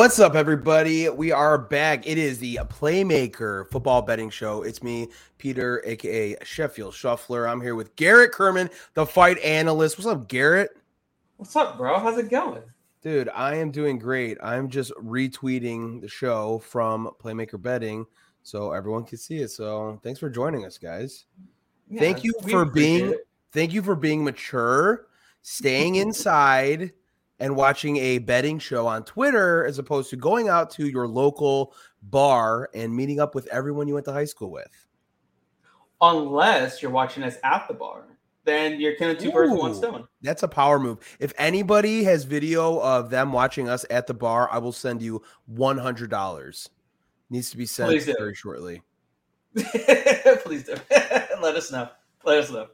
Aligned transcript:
What's 0.00 0.18
up, 0.18 0.34
everybody? 0.34 1.10
We 1.10 1.30
are 1.30 1.58
back. 1.58 2.06
It 2.06 2.16
is 2.16 2.38
the 2.38 2.58
Playmaker 2.70 3.70
Football 3.70 4.00
Betting 4.00 4.30
Show. 4.30 4.62
It's 4.62 4.82
me, 4.82 5.08
Peter, 5.36 5.82
aka 5.84 6.36
Sheffield 6.42 6.94
Shuffler. 6.94 7.46
I'm 7.46 7.60
here 7.60 7.74
with 7.74 7.94
Garrett 7.96 8.32
Kerman, 8.32 8.70
the 8.94 9.04
fight 9.04 9.38
analyst. 9.40 9.98
What's 9.98 10.06
up, 10.06 10.26
Garrett? 10.26 10.70
What's 11.36 11.54
up, 11.54 11.76
bro? 11.76 11.98
How's 11.98 12.16
it 12.16 12.30
going? 12.30 12.62
Dude, 13.02 13.28
I 13.28 13.56
am 13.56 13.70
doing 13.70 13.98
great. 13.98 14.38
I'm 14.42 14.70
just 14.70 14.90
retweeting 14.92 16.00
the 16.00 16.08
show 16.08 16.60
from 16.60 17.10
Playmaker 17.22 17.60
Betting 17.60 18.06
so 18.42 18.72
everyone 18.72 19.04
can 19.04 19.18
see 19.18 19.40
it. 19.42 19.50
So 19.50 20.00
thanks 20.02 20.18
for 20.18 20.30
joining 20.30 20.64
us, 20.64 20.78
guys. 20.78 21.26
Yeah, 21.90 22.00
thank 22.00 22.24
you 22.24 22.32
for 22.48 22.64
being 22.64 23.10
it. 23.10 23.28
thank 23.52 23.74
you 23.74 23.82
for 23.82 23.94
being 23.94 24.24
mature, 24.24 25.08
staying 25.42 25.96
inside 25.96 26.92
and 27.40 27.56
watching 27.56 27.96
a 27.96 28.18
betting 28.18 28.58
show 28.58 28.86
on 28.86 29.02
Twitter 29.04 29.64
as 29.64 29.78
opposed 29.78 30.10
to 30.10 30.16
going 30.16 30.48
out 30.48 30.70
to 30.70 30.86
your 30.86 31.08
local 31.08 31.74
bar 32.02 32.68
and 32.74 32.94
meeting 32.94 33.18
up 33.18 33.34
with 33.34 33.46
everyone 33.48 33.88
you 33.88 33.94
went 33.94 34.04
to 34.06 34.12
high 34.12 34.26
school 34.26 34.50
with. 34.50 34.86
Unless 36.02 36.82
you're 36.82 36.90
watching 36.90 37.22
us 37.22 37.36
at 37.42 37.66
the 37.66 37.74
bar, 37.74 38.04
then 38.44 38.80
you're 38.80 38.94
killing 38.94 39.16
two 39.16 39.32
birds 39.32 39.50
with 39.50 39.60
one 39.60 39.74
stone. 39.74 40.06
That's 40.22 40.42
a 40.42 40.48
power 40.48 40.78
move. 40.78 40.98
If 41.18 41.32
anybody 41.36 42.04
has 42.04 42.24
video 42.24 42.80
of 42.80 43.10
them 43.10 43.32
watching 43.32 43.68
us 43.68 43.84
at 43.90 44.06
the 44.06 44.14
bar, 44.14 44.48
I 44.50 44.58
will 44.58 44.72
send 44.72 45.02
you 45.02 45.22
one 45.46 45.76
hundred 45.76 46.10
dollars. 46.10 46.70
Needs 47.28 47.50
to 47.50 47.56
be 47.56 47.66
sent 47.66 48.02
very 48.02 48.34
shortly. 48.34 48.82
Please 49.54 50.64
do. 50.64 50.74
Let 50.90 51.56
us 51.56 51.70
know. 51.70 51.88
Let 52.24 52.38
us 52.38 52.50
know. 52.50 52.68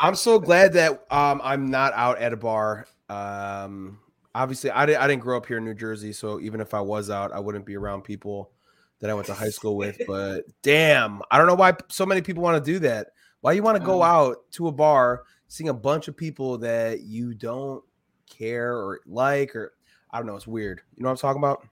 I'm 0.00 0.14
so 0.14 0.38
glad 0.38 0.72
that 0.74 1.04
um, 1.10 1.40
I'm 1.42 1.70
not 1.70 1.92
out 1.94 2.18
at 2.18 2.32
a 2.32 2.36
bar. 2.36 2.86
Um, 3.08 3.98
obviously 4.34 4.70
I, 4.70 4.86
didn't, 4.86 5.02
I 5.02 5.06
didn't 5.06 5.22
grow 5.22 5.36
up 5.36 5.46
here 5.46 5.58
in 5.58 5.64
New 5.64 5.74
Jersey, 5.74 6.12
so 6.12 6.40
even 6.40 6.60
if 6.60 6.74
I 6.74 6.80
was 6.80 7.10
out, 7.10 7.32
I 7.32 7.40
wouldn't 7.40 7.66
be 7.66 7.76
around 7.76 8.02
people 8.02 8.50
that 9.00 9.10
I 9.10 9.14
went 9.14 9.26
to 9.26 9.34
high 9.34 9.50
school 9.50 9.76
with. 9.76 10.00
But 10.06 10.44
damn, 10.62 11.22
I 11.30 11.38
don't 11.38 11.46
know 11.46 11.54
why 11.54 11.74
so 11.88 12.06
many 12.06 12.22
people 12.22 12.42
want 12.42 12.64
to 12.64 12.72
do 12.72 12.78
that. 12.80 13.08
Why 13.40 13.52
you 13.52 13.62
want 13.62 13.78
to 13.78 13.84
go 13.84 14.02
um, 14.02 14.08
out 14.08 14.36
to 14.52 14.68
a 14.68 14.72
bar, 14.72 15.24
seeing 15.48 15.68
a 15.68 15.74
bunch 15.74 16.08
of 16.08 16.16
people 16.16 16.58
that 16.58 17.00
you 17.00 17.34
don't 17.34 17.82
care 18.30 18.72
or 18.76 19.00
like, 19.06 19.54
or 19.56 19.74
I 20.10 20.18
don't 20.18 20.26
know, 20.26 20.36
it's 20.36 20.46
weird. 20.46 20.82
You 20.96 21.02
know 21.02 21.08
what 21.08 21.12
I'm 21.12 21.18
talking 21.18 21.40
about? 21.40 21.66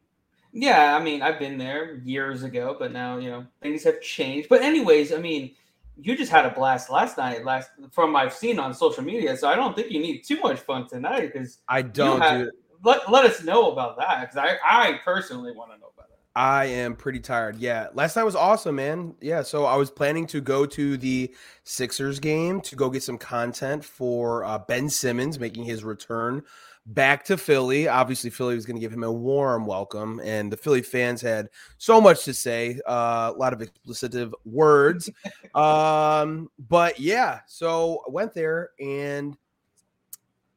Yeah, 0.53 0.97
I 0.97 1.03
mean, 1.03 1.23
I've 1.23 1.39
been 1.39 1.59
there 1.59 1.97
years 1.99 2.43
ago, 2.43 2.75
but 2.77 2.93
now 2.93 3.19
you 3.19 3.31
know 3.31 3.47
things 3.63 3.85
have 3.85 4.01
changed. 4.01 4.49
But 4.49 4.63
anyways, 4.63 5.13
I 5.13 5.19
mean, 5.19 5.55
you 5.97 6.17
just 6.17 6.31
had 6.31 6.47
a 6.47 6.51
blast 6.51 6.91
last 6.91 7.19
night, 7.19 7.45
last 7.45 7.71
from 7.93 8.17
I've 8.17 8.35
seen 8.35 8.59
on 8.59 8.75
social 8.75 9.05
media. 9.05 9.37
So 9.37 9.49
I 9.49 9.57
don't 9.57 9.75
think 9.77 9.91
you 9.91 10.01
need 10.01 10.23
too 10.23 10.41
much 10.41 10.61
fun 10.61 10.89
tonight 10.89 11.33
because 11.33 11.59
I 11.69 11.83
don't. 11.83 12.21
Have, 12.21 12.49
let, 12.83 13.11
let 13.11 13.25
us 13.25 13.43
know 13.43 13.73
about 13.73 13.99
that 13.99 14.21
because 14.21 14.37
I 14.37 14.57
I 14.65 15.01
personally 15.05 15.53
want 15.53 15.73
to 15.73 15.79
know 15.79 15.91
about 15.95 16.09
that. 16.09 16.19
I 16.35 16.67
am 16.67 16.97
pretty 16.97 17.21
tired. 17.21 17.57
Yeah, 17.59 17.89
last 17.93 18.17
night 18.17 18.23
was 18.23 18.37
awesome, 18.37 18.77
man. 18.77 19.15
Yeah, 19.21 19.43
so 19.43 19.65
I 19.65 19.77
was 19.77 19.91
planning 19.91 20.27
to 20.29 20.41
go 20.41 20.65
to 20.67 20.97
the 20.97 21.35
Sixers 21.65 22.19
game 22.21 22.61
to 22.63 22.77
go 22.77 22.89
get 22.89 23.03
some 23.03 23.19
content 23.19 23.85
for 23.85 24.45
uh, 24.45 24.59
Ben 24.59 24.89
Simmons 24.89 25.39
making 25.39 25.65
his 25.65 25.85
return 25.85 26.43
back 26.87 27.25
to 27.25 27.37
Philly. 27.37 27.89
Obviously, 27.89 28.31
Philly 28.31 28.55
was 28.55 28.67
going 28.67 28.77
to 28.77 28.81
give 28.81 28.93
him 28.93 29.05
a 29.05 29.13
warm 29.13 29.67
welcome, 29.67 30.21
and 30.25 30.53
the 30.53 30.57
Philly 30.57 30.83
fans 30.83 31.21
had 31.21 31.49
so 31.79 32.01
much 32.01 32.25
to 32.25 32.35
say, 32.35 32.81
uh, 32.89 33.33
a 33.35 33.39
lot 33.39 33.53
of 33.53 33.61
explicitive 33.61 34.33
words. 34.45 35.11
um, 35.55 36.51
but 36.69 36.99
yeah, 36.99 37.41
so 37.47 38.03
I 38.07 38.11
went 38.11 38.35
there 38.35 38.71
and 38.81 39.37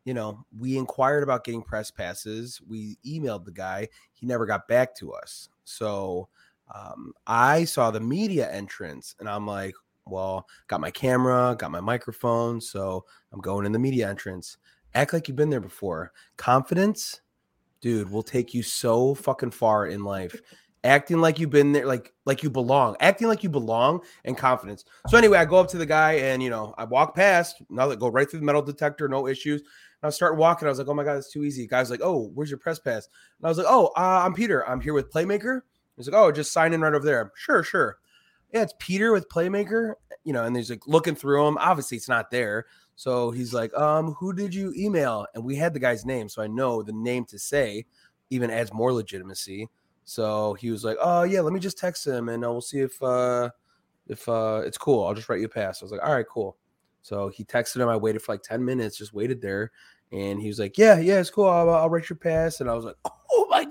you 0.06 0.14
know, 0.14 0.44
we 0.58 0.78
inquired 0.78 1.24
about 1.24 1.44
getting 1.44 1.62
press 1.62 1.90
passes. 1.90 2.62
We 2.68 2.98
emailed 3.06 3.46
the 3.46 3.52
guy. 3.52 3.88
He 4.12 4.26
never 4.26 4.46
got 4.46 4.68
back 4.68 4.96
to 4.98 5.14
us. 5.14 5.50
So 5.64 6.28
um, 6.74 7.14
I 7.26 7.64
saw 7.64 7.92
the 7.92 8.00
media 8.02 8.52
entrance 8.52 9.16
and 9.20 9.30
I'm 9.30 9.48
like, 9.48 9.76
well, 10.06 10.48
got 10.68 10.82
my 10.82 10.92
camera, 10.92 11.56
got 11.58 11.72
my 11.72 11.80
microphone. 11.80 12.60
So 12.60 13.06
I'm 13.32 13.40
going 13.40 13.66
in 13.66 13.72
the 13.72 13.80
media 13.80 14.10
entrance. 14.10 14.58
Act 14.96 15.14
like 15.14 15.28
you've 15.28 15.38
been 15.38 15.50
there 15.50 15.60
before. 15.60 16.12
Confidence, 16.38 17.22
dude, 17.82 18.12
will 18.12 18.24
take 18.24 18.54
you 18.54 18.64
so 18.64 19.16
fucking 19.16 19.52
far 19.52 19.88
in 19.88 20.04
life. 20.04 20.40
Acting 20.86 21.22
like 21.22 21.40
you've 21.40 21.50
been 21.50 21.72
there, 21.72 21.86
like 21.86 22.14
like 22.26 22.44
you 22.44 22.50
belong. 22.50 22.98
Acting 23.00 23.28
like 23.30 23.42
you 23.42 23.50
belong 23.50 24.02
and 24.26 24.38
confidence. 24.38 24.84
So 25.08 25.18
anyway, 25.18 25.38
I 25.38 25.46
go 25.46 25.56
up 25.56 25.70
to 25.70 25.78
the 25.78 25.86
guy 25.86 26.14
and 26.14 26.44
you 26.44 26.50
know 26.50 26.76
I 26.78 26.84
walk 26.84 27.16
past. 27.16 27.62
Now 27.70 27.88
that 27.88 28.00
go 28.00 28.10
right 28.10 28.30
through 28.30 28.42
the 28.42 28.46
metal 28.46 28.62
detector, 28.62 29.08
no 29.08 29.28
issues. 29.28 29.62
And 29.62 30.08
I 30.08 30.10
start 30.10 30.36
walking. 30.36 30.68
I 30.68 30.72
was 30.72 30.80
like, 30.80 30.90
oh 30.90 30.94
my 30.94 31.06
god, 31.06 31.18
it's 31.18 31.32
too 31.32 31.46
easy. 31.46 31.68
Guy's 31.68 31.90
like, 31.90 32.02
oh, 32.04 32.32
where's 32.34 32.50
your 32.50 32.60
press 32.60 32.80
pass? 32.80 33.08
And 33.40 33.46
I 33.46 33.50
was 33.50 33.58
like, 33.58 33.68
oh, 33.70 33.88
uh, 33.96 34.24
I'm 34.26 34.34
Peter. 34.34 34.68
I'm 34.68 34.82
here 34.82 34.94
with 34.94 35.10
Playmaker. 35.10 35.62
He's 35.96 36.10
like, 36.10 36.20
oh, 36.20 36.32
just 36.32 36.52
sign 36.52 36.74
in 36.74 36.82
right 36.82 36.94
over 36.94 37.06
there. 37.06 37.32
Sure, 37.36 37.64
sure. 37.64 38.00
Yeah, 38.54 38.62
it's 38.62 38.74
Peter 38.80 39.12
with 39.12 39.28
Playmaker. 39.30 39.96
You 40.24 40.32
know, 40.32 40.46
and 40.46 40.56
he's 40.56 40.70
like 40.70 40.88
looking 40.88 41.16
through 41.16 41.44
them. 41.44 41.58
Obviously, 41.60 41.98
it's 41.98 42.08
not 42.08 42.32
there. 42.32 42.66
So 42.96 43.32
he's 43.32 43.54
like, 43.54 43.74
um, 43.74 44.14
who 44.14 44.34
did 44.34 44.54
you 44.54 44.74
email? 44.78 45.26
And 45.34 45.44
we 45.44 45.56
had 45.56 45.74
the 45.74 45.80
guy's 45.80 46.06
name, 46.06 46.30
so 46.30 46.42
I 46.42 46.48
know 46.48 46.82
the 46.84 46.94
name 46.94 47.26
to 47.26 47.40
say 47.40 47.86
even 48.30 48.50
adds 48.50 48.72
more 48.74 48.94
legitimacy. 48.94 49.68
So 50.06 50.54
he 50.54 50.72
was 50.72 50.84
like, 50.84 50.98
oh 51.02 51.24
yeah, 51.24 51.42
let 51.42 51.54
me 51.54 51.60
just 51.60 51.78
text 51.78 52.06
him 52.06 52.30
and 52.30 52.44
uh, 52.46 52.52
we'll 52.52 52.62
see 52.62 52.80
if 52.80 53.02
uh 53.02 53.50
if 54.08 54.28
uh 54.28 54.62
it's 54.66 54.78
cool. 54.78 55.06
I'll 55.06 55.14
just 55.14 55.30
write 55.30 55.40
you 55.40 55.46
a 55.46 55.50
pass. 55.50 55.82
I 55.82 55.86
was 55.86 55.92
like, 55.92 56.04
all 56.04 56.14
right, 56.14 56.26
cool. 56.28 56.58
So 57.02 57.30
he 57.30 57.44
texted 57.44 57.78
him. 57.82 57.90
I 57.90 57.98
waited 57.98 58.22
for 58.22 58.34
like 58.34 58.44
10 58.44 58.64
minutes, 58.64 58.98
just 58.98 59.14
waited 59.14 59.42
there. 59.42 59.72
And 60.12 60.42
he 60.42 60.48
was 60.48 60.60
like, 60.60 60.78
Yeah, 60.78 61.00
yeah, 61.00 61.20
it's 61.20 61.30
cool. 61.30 61.48
I'll, 61.48 61.70
I'll 61.70 61.90
write 61.90 62.10
your 62.10 62.18
pass. 62.18 62.60
And 62.60 62.70
I 62.70 62.74
was 62.74 62.86
like, 62.86 62.96
Oh 63.06 63.12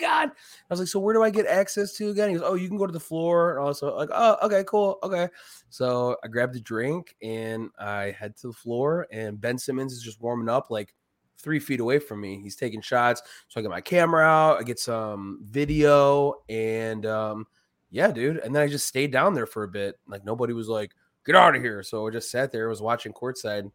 God. 0.02 0.28
I 0.28 0.32
was 0.68 0.80
like, 0.80 0.88
So 0.88 0.98
where 1.00 1.14
do 1.14 1.22
I 1.22 1.30
get 1.30 1.46
access 1.46 1.92
to 1.94 2.10
again? 2.10 2.28
He 2.28 2.34
goes, 2.34 2.44
Oh, 2.44 2.54
you 2.54 2.68
can 2.68 2.76
go 2.76 2.86
to 2.86 2.92
the 2.92 3.00
floor. 3.00 3.56
And 3.56 3.66
also, 3.66 3.96
like, 3.96 4.10
Oh, 4.12 4.36
okay, 4.42 4.64
cool. 4.66 4.98
Okay. 5.02 5.28
So 5.70 6.16
I 6.22 6.28
grabbed 6.28 6.56
a 6.56 6.60
drink 6.60 7.16
and 7.22 7.70
I 7.78 8.10
head 8.10 8.36
to 8.38 8.48
the 8.48 8.52
floor. 8.52 9.06
And 9.10 9.40
Ben 9.40 9.58
Simmons 9.58 9.92
is 9.92 10.02
just 10.02 10.20
warming 10.20 10.48
up 10.48 10.70
like 10.70 10.94
three 11.38 11.58
feet 11.58 11.80
away 11.80 11.98
from 11.98 12.20
me. 12.20 12.40
He's 12.42 12.56
taking 12.56 12.80
shots. 12.80 13.22
So 13.48 13.58
I 13.58 13.62
get 13.62 13.70
my 13.70 13.80
camera 13.80 14.24
out, 14.24 14.58
I 14.58 14.62
get 14.62 14.78
some 14.78 15.40
video. 15.44 16.34
And 16.48 17.06
um, 17.06 17.46
yeah, 17.90 18.12
dude. 18.12 18.38
And 18.38 18.54
then 18.54 18.62
I 18.62 18.68
just 18.68 18.86
stayed 18.86 19.12
down 19.12 19.34
there 19.34 19.46
for 19.46 19.62
a 19.62 19.68
bit. 19.68 19.98
Like 20.06 20.24
nobody 20.24 20.52
was 20.52 20.68
like, 20.68 20.92
Get 21.24 21.36
out 21.36 21.54
of 21.54 21.62
here. 21.62 21.82
So 21.82 22.06
I 22.06 22.10
just 22.10 22.30
sat 22.30 22.50
there, 22.50 22.68
was 22.68 22.82
watching 22.82 23.12
courtside, 23.12 23.60
and 23.60 23.72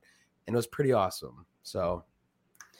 it 0.47 0.55
was 0.55 0.67
pretty 0.67 0.91
awesome. 0.91 1.45
So 1.63 2.03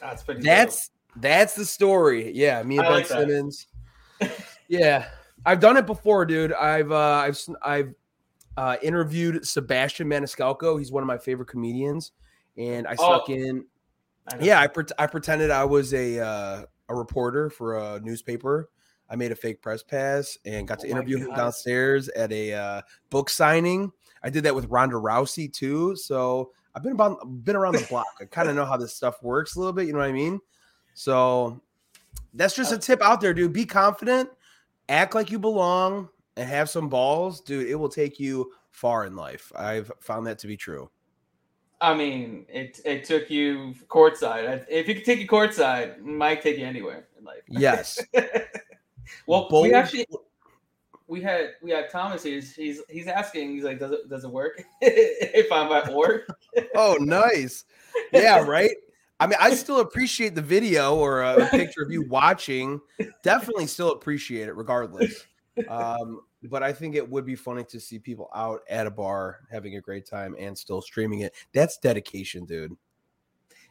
that's 0.02 0.24
pretty. 0.24 0.42
That's. 0.42 0.92
That's 1.20 1.56
the 1.56 1.66
story. 1.66 2.32
Yeah, 2.34 2.64
me 2.64 2.78
and 2.78 2.86
I 2.86 2.90
Ben 2.90 2.98
like 2.98 3.08
Simmons. 3.08 3.68
yeah, 4.68 5.08
I've 5.46 5.60
done 5.60 5.78
it 5.78 5.86
before, 5.86 6.26
dude. 6.26 6.54
I've 6.54 6.92
uh, 6.92 7.24
I've 7.26 7.40
I've 7.62 7.94
uh, 8.58 8.78
interviewed 8.82 9.46
Sebastian 9.48 10.08
Maniscalco. 10.08 10.78
He's 10.78 10.92
one 10.92 11.04
of 11.04 11.08
my 11.08 11.18
favorite 11.18 11.48
comedians, 11.48 12.12
and 12.58 12.88
I 12.88 12.96
snuck 12.96 13.26
oh, 13.30 13.34
in. 13.34 13.66
I 14.28 14.38
yeah, 14.40 14.60
I, 14.60 14.68
pre- 14.68 14.84
I 14.98 15.08
pretended 15.08 15.52
I 15.52 15.64
was 15.64 15.94
a 15.94 16.20
uh, 16.20 16.64
a 16.90 16.96
reporter 16.96 17.50
for 17.50 17.78
a 17.78 18.00
newspaper. 18.02 18.70
I 19.10 19.16
made 19.16 19.32
a 19.32 19.36
fake 19.36 19.62
press 19.62 19.84
pass 19.84 20.38
and 20.46 20.68
got 20.68 20.80
to 20.80 20.88
oh 20.88 20.92
interview 20.92 21.18
him 21.18 21.34
downstairs 21.34 22.10
at 22.10 22.32
a 22.32 22.54
uh, 22.54 22.82
book 23.10 23.30
signing. 23.30 23.92
I 24.24 24.30
did 24.30 24.44
that 24.44 24.56
with 24.56 24.66
Ronda 24.66 24.96
Rousey 24.96 25.52
too. 25.52 25.96
So 25.96 26.52
I've 26.76 26.84
been 26.84 26.94
about 26.94 27.20
been 27.44 27.56
around 27.56 27.76
the 27.76 27.86
block. 27.90 28.08
I 28.20 28.26
kind 28.26 28.50
of 28.50 28.56
know 28.56 28.66
how 28.66 28.76
this 28.76 28.94
stuff 28.94 29.22
works 29.24 29.56
a 29.56 29.60
little 29.60 29.74
bit. 29.74 29.88
You 29.88 29.94
know 29.94 30.00
what 30.00 30.10
I 30.10 30.14
mean? 30.14 30.40
So 30.98 31.62
that's 32.34 32.56
just 32.56 32.72
a 32.72 32.78
tip 32.78 33.04
out 33.04 33.22
there, 33.22 33.32
dude. 33.32 33.54
Be 33.54 33.66
confident, 33.66 34.32
act 34.90 35.14
like 35.14 35.30
you 35.30 35.38
belong, 35.38 36.10
and 36.36 36.50
have 36.50 36.72
some 36.72 36.90
balls, 36.90 37.40
dude. 37.40 37.68
It 37.68 37.76
will 37.76 37.88
take 37.88 38.20
you 38.20 38.52
far 38.72 39.06
in 39.06 39.16
life. 39.16 39.52
I've 39.56 39.92
found 40.00 40.26
that 40.26 40.40
to 40.40 40.48
be 40.48 40.58
true. 40.58 40.90
I 41.82 41.94
mean, 41.94 42.48
it 42.50 42.82
it 42.84 43.04
took 43.06 43.30
you 43.30 43.76
courtside. 43.88 44.66
If 44.68 44.88
you 44.88 44.96
could 44.96 45.06
take 45.06 45.20
you 45.20 45.28
courtside, 45.28 46.02
might 46.02 46.42
take 46.42 46.58
you 46.58 46.66
anywhere 46.66 47.10
in 47.20 47.24
life. 47.24 47.44
Yes. 47.48 48.04
well, 49.28 49.48
Bold, 49.50 49.68
we 49.68 49.76
actually 49.76 50.08
we 51.06 51.22
had 51.22 51.52
we 51.62 51.70
had 51.70 51.92
Thomas. 51.92 52.24
He's 52.24 52.56
he's 52.56 52.82
he's 52.90 53.06
asking. 53.06 53.52
He's 53.52 53.64
like, 53.64 53.78
does 53.78 53.92
it 53.92 54.10
does 54.10 54.24
it 54.24 54.32
work 54.32 54.64
if 54.82 55.52
I'm 55.52 55.72
at 55.72 55.94
work? 55.94 56.28
oh, 56.74 56.98
nice. 57.00 57.66
Yeah, 58.12 58.40
right. 58.40 58.72
I 59.20 59.28
mean, 59.28 59.38
I 59.40 59.54
still 59.56 59.80
appreciate 59.80 60.36
the 60.36 60.42
video 60.42 60.96
or 60.96 61.22
a, 61.22 61.48
picture 61.50 61.82
of 61.82 61.92
you 61.92 62.08
watching. 62.08 62.80
Definitely 63.24 63.68
still 63.68 63.92
appreciate 63.92 64.48
it, 64.48 64.56
regardless. 64.56 65.26
Um, 65.68 66.22
but 66.44 66.62
I 66.62 66.72
think 66.72 66.96
it 66.96 67.10
would 67.10 67.26
be 67.26 67.36
funny 67.36 67.64
to 67.66 67.80
see 67.80 68.00
people 68.00 68.30
out 68.36 68.62
at 68.70 68.88
a 68.88 68.92
bar 68.92 69.40
having 69.52 69.76
a 69.76 69.82
great 69.82 70.06
time 70.06 70.36
and 70.38 70.58
still 70.58 70.82
streaming 70.82 71.22
it. 71.22 71.34
That's 71.54 71.78
dedication, 71.78 72.46
dude. 72.46 72.76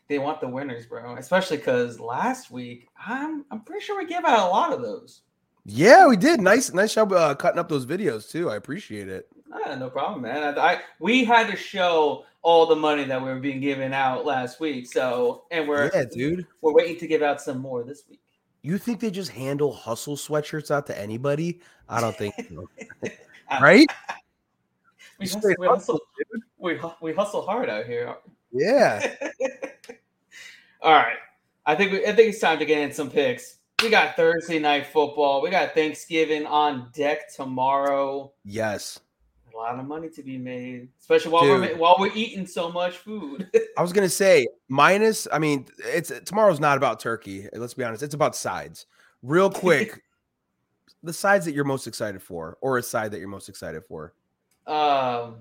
They 0.08 0.19
want 0.19 0.40
the 0.40 0.48
winners, 0.48 0.87
bro. 0.87 1.16
Especially 1.16 1.56
because 1.56 1.99
last 1.99 2.50
week, 2.50 2.88
I'm 2.96 3.44
I'm 3.50 3.60
pretty 3.60 3.84
sure 3.84 3.96
we 3.96 4.06
gave 4.06 4.25
out 4.25 4.49
a 4.49 4.50
lot 4.50 4.72
of 4.72 4.82
those. 4.82 5.22
Yeah, 5.64 6.06
we 6.06 6.16
did. 6.16 6.40
Nice, 6.40 6.72
nice 6.72 6.94
job 6.94 7.12
uh, 7.12 7.34
cutting 7.34 7.58
up 7.58 7.69
those 7.69 7.87
videos 7.87 8.31
too. 8.31 8.49
I 8.49 8.56
appreciate 8.56 9.08
it. 9.08 9.28
Ah, 9.52 9.75
no 9.75 9.90
problem, 9.90 10.22
man. 10.22 10.56
I, 10.56 10.75
I, 10.75 10.81
we 11.00 11.25
had 11.25 11.50
to 11.50 11.56
show 11.56 12.25
all 12.46 12.64
the 12.64 12.76
money 12.76 13.02
that 13.02 13.20
we 13.20 13.28
were 13.28 13.40
being 13.40 13.58
given 13.58 13.93
out 13.93 14.25
last 14.25 14.60
week. 14.60 14.87
So, 14.87 15.46
and 15.50 15.69
we're 15.69 15.90
yeah, 15.93 16.04
dude. 16.04 16.46
We're 16.60 16.72
waiting 16.72 16.96
to 16.98 17.08
give 17.08 17.20
out 17.20 17.40
some 17.40 17.58
more 17.58 17.82
this 17.82 18.04
week. 18.08 18.20
You 18.62 18.78
think 18.78 19.00
they 19.00 19.10
just 19.10 19.32
handle 19.32 19.72
hustle 19.72 20.14
sweatshirts 20.14 20.70
out 20.70 20.87
to 20.87 20.96
anybody? 20.96 21.60
I 21.88 22.00
don't 22.00 22.16
think 22.16 22.34
so. 22.48 22.69
right? 23.60 23.88
We 25.19 25.26
hustle, 25.26 25.54
we, 25.58 25.66
hustle, 25.66 26.00
we, 26.58 26.81
we 27.00 27.12
hustle 27.12 27.43
hard 27.43 27.69
out 27.69 27.84
here. 27.87 28.14
Yeah. 28.52 29.12
All 30.82 30.92
right. 30.92 31.16
I 31.66 31.75
think 31.75 31.90
we, 31.90 32.06
I 32.06 32.14
think 32.14 32.28
it's 32.28 32.38
time 32.38 32.60
to 32.60 32.64
get 32.64 32.78
in 32.78 32.92
some 32.92 33.10
picks. 33.10 33.58
We 33.82 33.90
got 33.90 34.14
Thursday 34.14 34.60
night 34.60 34.87
football. 34.87 35.42
We 35.42 35.50
got 35.50 35.75
Thanksgiving 35.75 36.46
on 36.46 36.90
deck 36.94 37.34
tomorrow. 37.34 38.32
Yes. 38.44 39.00
A 39.56 39.58
lot 39.58 39.78
of 39.78 39.86
money 39.86 40.10
to 40.10 40.22
be 40.22 40.36
made, 40.36 40.88
especially 41.00 41.30
while 41.32 41.44
Dude. 41.44 41.60
we're 41.60 41.76
while 41.78 41.96
we're 41.98 42.12
eating 42.14 42.46
so 42.46 42.70
much 42.70 42.98
food. 42.98 43.48
I 43.78 43.80
was 43.80 43.90
gonna 43.90 44.06
say 44.06 44.46
minus. 44.68 45.26
I 45.32 45.38
mean, 45.38 45.66
it's 45.78 46.12
tomorrow's 46.26 46.60
not 46.60 46.76
about 46.76 47.00
turkey. 47.00 47.48
Let's 47.54 47.72
be 47.72 47.82
honest. 47.82 48.02
It's 48.02 48.12
about 48.12 48.36
sides. 48.36 48.84
Real 49.22 49.48
quick, 49.62 50.02
the 51.02 51.12
sides 51.12 51.46
that 51.46 51.54
you're 51.54 51.64
most 51.64 51.86
excited 51.86 52.20
for, 52.20 52.58
or 52.60 52.76
a 52.76 52.82
side 52.82 53.12
that 53.12 53.18
you're 53.18 53.28
most 53.28 53.48
excited 53.48 53.82
for. 53.82 54.12
Um, 54.66 55.36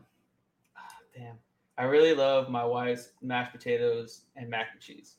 damn, 1.13 1.35
I 1.77 1.83
really 1.83 2.13
love 2.13 2.49
my 2.49 2.63
wife's 2.63 3.09
mashed 3.21 3.51
potatoes 3.51 4.21
and 4.37 4.49
mac 4.49 4.67
and 4.71 4.81
cheese. 4.81 5.17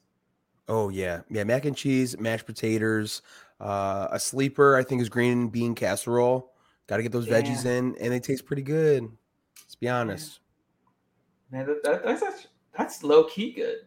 Oh 0.69 0.89
yeah, 0.89 1.21
yeah, 1.29 1.45
mac 1.45 1.67
and 1.67 1.77
cheese, 1.77 2.19
mashed 2.19 2.47
potatoes. 2.47 3.21
Uh, 3.61 4.09
a 4.11 4.19
sleeper, 4.19 4.75
I 4.75 4.83
think, 4.85 5.03
is 5.03 5.11
green 5.11 5.49
bean 5.49 5.75
casserole. 5.75 6.53
Got 6.87 6.99
to 6.99 7.03
get 7.03 7.13
those 7.13 7.27
yeah. 7.27 7.41
veggies 7.41 7.65
in, 7.65 7.97
and 8.01 8.13
they 8.13 8.21
taste 8.21 8.47
pretty 8.47 8.63
good. 8.63 9.09
Let's 9.63 9.75
be 9.75 9.89
honest. 9.89 10.41
Yeah. 11.53 11.59
Man, 11.59 11.67
that, 11.67 11.83
that, 11.83 12.05
that's 12.05 12.47
that's 12.77 13.03
low 13.03 13.25
key 13.25 13.53
good. 13.53 13.79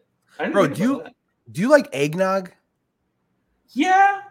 Bro, 0.52 0.68
do 0.68 0.82
you 0.82 1.02
that. 1.02 1.14
do 1.50 1.60
you 1.60 1.70
like 1.70 1.88
eggnog? 1.92 2.52
Yeah. 3.70 4.22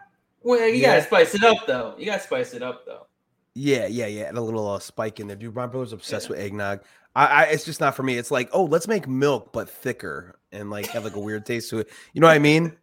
Well, 0.42 0.66
you 0.66 0.76
yeah. 0.76 0.98
gotta 0.98 1.02
spice 1.02 1.34
it 1.34 1.44
up 1.44 1.66
though. 1.66 1.94
You 1.98 2.06
gotta 2.06 2.22
spice 2.22 2.54
it 2.54 2.62
up 2.62 2.84
though. 2.86 3.06
Yeah, 3.54 3.86
yeah, 3.86 4.06
yeah. 4.06 4.28
And 4.28 4.38
a 4.38 4.40
little 4.40 4.68
uh, 4.68 4.78
spike 4.78 5.20
in 5.20 5.26
there. 5.26 5.36
Dude, 5.36 5.54
my 5.54 5.66
brother's 5.66 5.92
obsessed 5.92 6.28
with 6.28 6.38
eggnog. 6.38 6.80
I, 7.16 7.26
I, 7.26 7.42
it's 7.46 7.64
just 7.64 7.80
not 7.80 7.96
for 7.96 8.04
me. 8.04 8.16
It's 8.16 8.30
like, 8.30 8.48
oh, 8.52 8.64
let's 8.64 8.86
make 8.86 9.08
milk 9.08 9.52
but 9.52 9.68
thicker 9.68 10.38
and 10.52 10.70
like 10.70 10.86
have 10.86 11.04
like 11.04 11.16
a 11.16 11.20
weird 11.20 11.44
taste 11.44 11.70
to 11.70 11.78
it. 11.78 11.88
You 12.12 12.20
know 12.20 12.28
what 12.28 12.34
I 12.34 12.38
mean? 12.38 12.76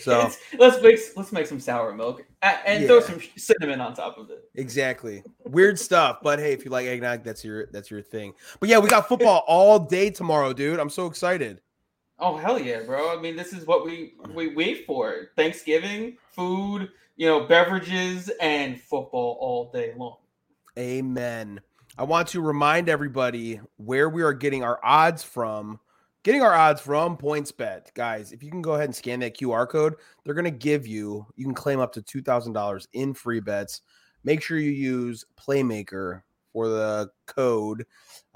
So 0.00 0.30
let's 0.58 0.82
make 0.82 0.98
let's 1.16 1.32
make 1.32 1.46
some 1.46 1.60
sour 1.60 1.92
milk 1.92 2.24
and 2.42 2.82
yeah. 2.82 2.86
throw 2.86 3.00
some 3.00 3.20
cinnamon 3.36 3.80
on 3.80 3.94
top 3.94 4.18
of 4.18 4.30
it. 4.30 4.48
Exactly. 4.54 5.22
Weird 5.44 5.78
stuff, 5.78 6.18
but 6.22 6.38
hey, 6.38 6.52
if 6.52 6.64
you 6.64 6.70
like 6.70 6.86
eggnog, 6.86 7.24
that's 7.24 7.44
your 7.44 7.66
that's 7.66 7.90
your 7.90 8.02
thing. 8.02 8.34
But 8.60 8.68
yeah, 8.68 8.78
we 8.78 8.88
got 8.88 9.08
football 9.08 9.44
all 9.48 9.78
day 9.78 10.10
tomorrow, 10.10 10.52
dude. 10.52 10.80
I'm 10.80 10.90
so 10.90 11.06
excited. 11.06 11.60
Oh 12.18 12.36
hell 12.36 12.58
yeah, 12.58 12.82
bro! 12.84 13.16
I 13.16 13.20
mean, 13.20 13.36
this 13.36 13.52
is 13.52 13.66
what 13.66 13.84
we 13.84 14.14
we 14.32 14.54
wait 14.54 14.86
for: 14.86 15.30
Thanksgiving, 15.36 16.16
food, 16.30 16.90
you 17.16 17.26
know, 17.26 17.46
beverages, 17.46 18.30
and 18.40 18.80
football 18.80 19.36
all 19.40 19.70
day 19.72 19.92
long. 19.96 20.16
Amen. 20.78 21.60
I 21.98 22.04
want 22.04 22.28
to 22.28 22.40
remind 22.40 22.88
everybody 22.88 23.60
where 23.76 24.08
we 24.08 24.22
are 24.22 24.32
getting 24.32 24.64
our 24.64 24.80
odds 24.82 25.22
from. 25.22 25.78
Getting 26.24 26.42
our 26.42 26.54
odds 26.54 26.80
from 26.80 27.16
PointsBet. 27.16 27.94
Guys, 27.94 28.30
if 28.30 28.44
you 28.44 28.50
can 28.50 28.62
go 28.62 28.74
ahead 28.74 28.84
and 28.84 28.94
scan 28.94 29.20
that 29.20 29.36
QR 29.36 29.68
code, 29.68 29.94
they're 30.24 30.34
going 30.34 30.44
to 30.44 30.52
give 30.52 30.86
you, 30.86 31.26
you 31.34 31.44
can 31.44 31.54
claim 31.54 31.80
up 31.80 31.92
to 31.94 32.02
$2,000 32.02 32.86
in 32.92 33.12
free 33.12 33.40
bets. 33.40 33.80
Make 34.22 34.40
sure 34.40 34.56
you 34.56 34.70
use 34.70 35.24
Playmaker 35.36 36.22
for 36.52 36.68
the 36.68 37.10
code. 37.26 37.86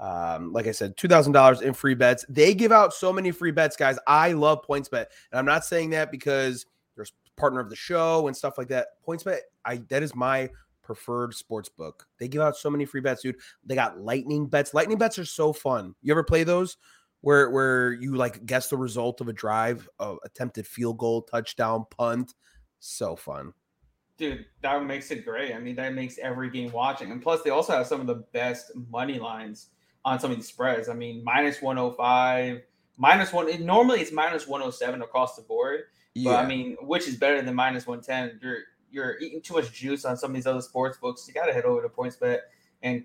Um, 0.01 0.51
like 0.51 0.67
I 0.67 0.71
said, 0.71 0.97
$2,000 0.97 1.61
in 1.61 1.73
free 1.73 1.93
bets. 1.93 2.25
They 2.27 2.53
give 2.53 2.73
out 2.73 2.93
so 2.93 3.13
many 3.13 3.31
free 3.31 3.51
bets, 3.51 3.77
guys. 3.77 3.97
I 4.05 4.33
love 4.33 4.65
PointsBet. 4.67 5.05
And 5.31 5.39
I'm 5.39 5.45
not 5.45 5.63
saying 5.63 5.91
that 5.91 6.11
because 6.11 6.65
there's 6.97 7.11
a 7.11 7.39
partner 7.39 7.61
of 7.61 7.69
the 7.69 7.75
show 7.77 8.27
and 8.27 8.35
stuff 8.35 8.57
like 8.57 8.67
that. 8.67 8.87
PointsBet, 9.07 9.39
I 9.63 9.77
that 9.89 10.03
is 10.03 10.13
my 10.13 10.49
preferred 10.83 11.33
sports 11.33 11.69
book. 11.69 12.05
They 12.17 12.27
give 12.27 12.41
out 12.41 12.57
so 12.57 12.69
many 12.69 12.85
free 12.85 13.01
bets, 13.01 13.21
dude. 13.21 13.37
They 13.65 13.75
got 13.75 13.99
lightning 13.99 14.47
bets. 14.47 14.73
Lightning 14.73 14.97
bets 14.97 15.19
are 15.19 15.25
so 15.25 15.53
fun. 15.53 15.95
You 16.01 16.11
ever 16.13 16.23
play 16.23 16.43
those? 16.43 16.77
Where 17.27 17.49
where 17.49 17.91
you 17.91 18.15
like 18.15 18.45
guess 18.45 18.69
the 18.69 18.77
result 18.77 19.19
of 19.19 19.27
a 19.27 19.33
drive, 19.33 19.89
uh, 19.99 20.15
attempted 20.23 20.65
field 20.65 20.97
goal, 20.97 21.23
touchdown, 21.23 21.83
punt. 21.89 22.33
So 22.79 23.17
fun. 23.17 23.51
Dude, 24.15 24.45
that 24.61 24.85
makes 24.85 25.11
it 25.11 25.25
great. 25.25 25.53
I 25.53 25.59
mean, 25.59 25.75
that 25.75 25.93
makes 25.93 26.17
every 26.19 26.49
game 26.49 26.71
watching. 26.71 27.11
And 27.11 27.21
plus, 27.21 27.41
they 27.41 27.49
also 27.49 27.73
have 27.73 27.85
some 27.85 27.99
of 27.99 28.07
the 28.07 28.23
best 28.31 28.71
money 28.89 29.19
lines 29.19 29.71
on 30.05 30.21
some 30.21 30.31
of 30.31 30.37
these 30.37 30.47
spreads. 30.47 30.87
I 30.87 30.93
mean, 30.93 31.21
minus 31.21 31.61
105, 31.61 32.61
minus 32.95 33.33
one. 33.33 33.49
It, 33.49 33.59
normally, 33.59 33.99
it's 33.99 34.13
minus 34.13 34.47
107 34.47 35.01
across 35.01 35.35
the 35.35 35.41
board. 35.41 35.81
Yeah. 36.13 36.31
But 36.31 36.45
I 36.45 36.47
mean, 36.47 36.77
which 36.79 37.09
is 37.09 37.17
better 37.17 37.41
than 37.41 37.55
minus 37.55 37.85
110? 37.85 38.39
You're 38.41 38.59
you're 38.89 39.19
eating 39.19 39.41
too 39.41 39.55
much 39.55 39.73
juice 39.73 40.05
on 40.05 40.15
some 40.15 40.31
of 40.31 40.35
these 40.35 40.47
other 40.47 40.61
sports 40.61 40.97
books, 40.97 41.27
you 41.27 41.33
got 41.33 41.47
to 41.47 41.53
head 41.53 41.65
over 41.65 41.81
to 41.81 41.89
PointsBet 41.89 42.39
and 42.83 43.03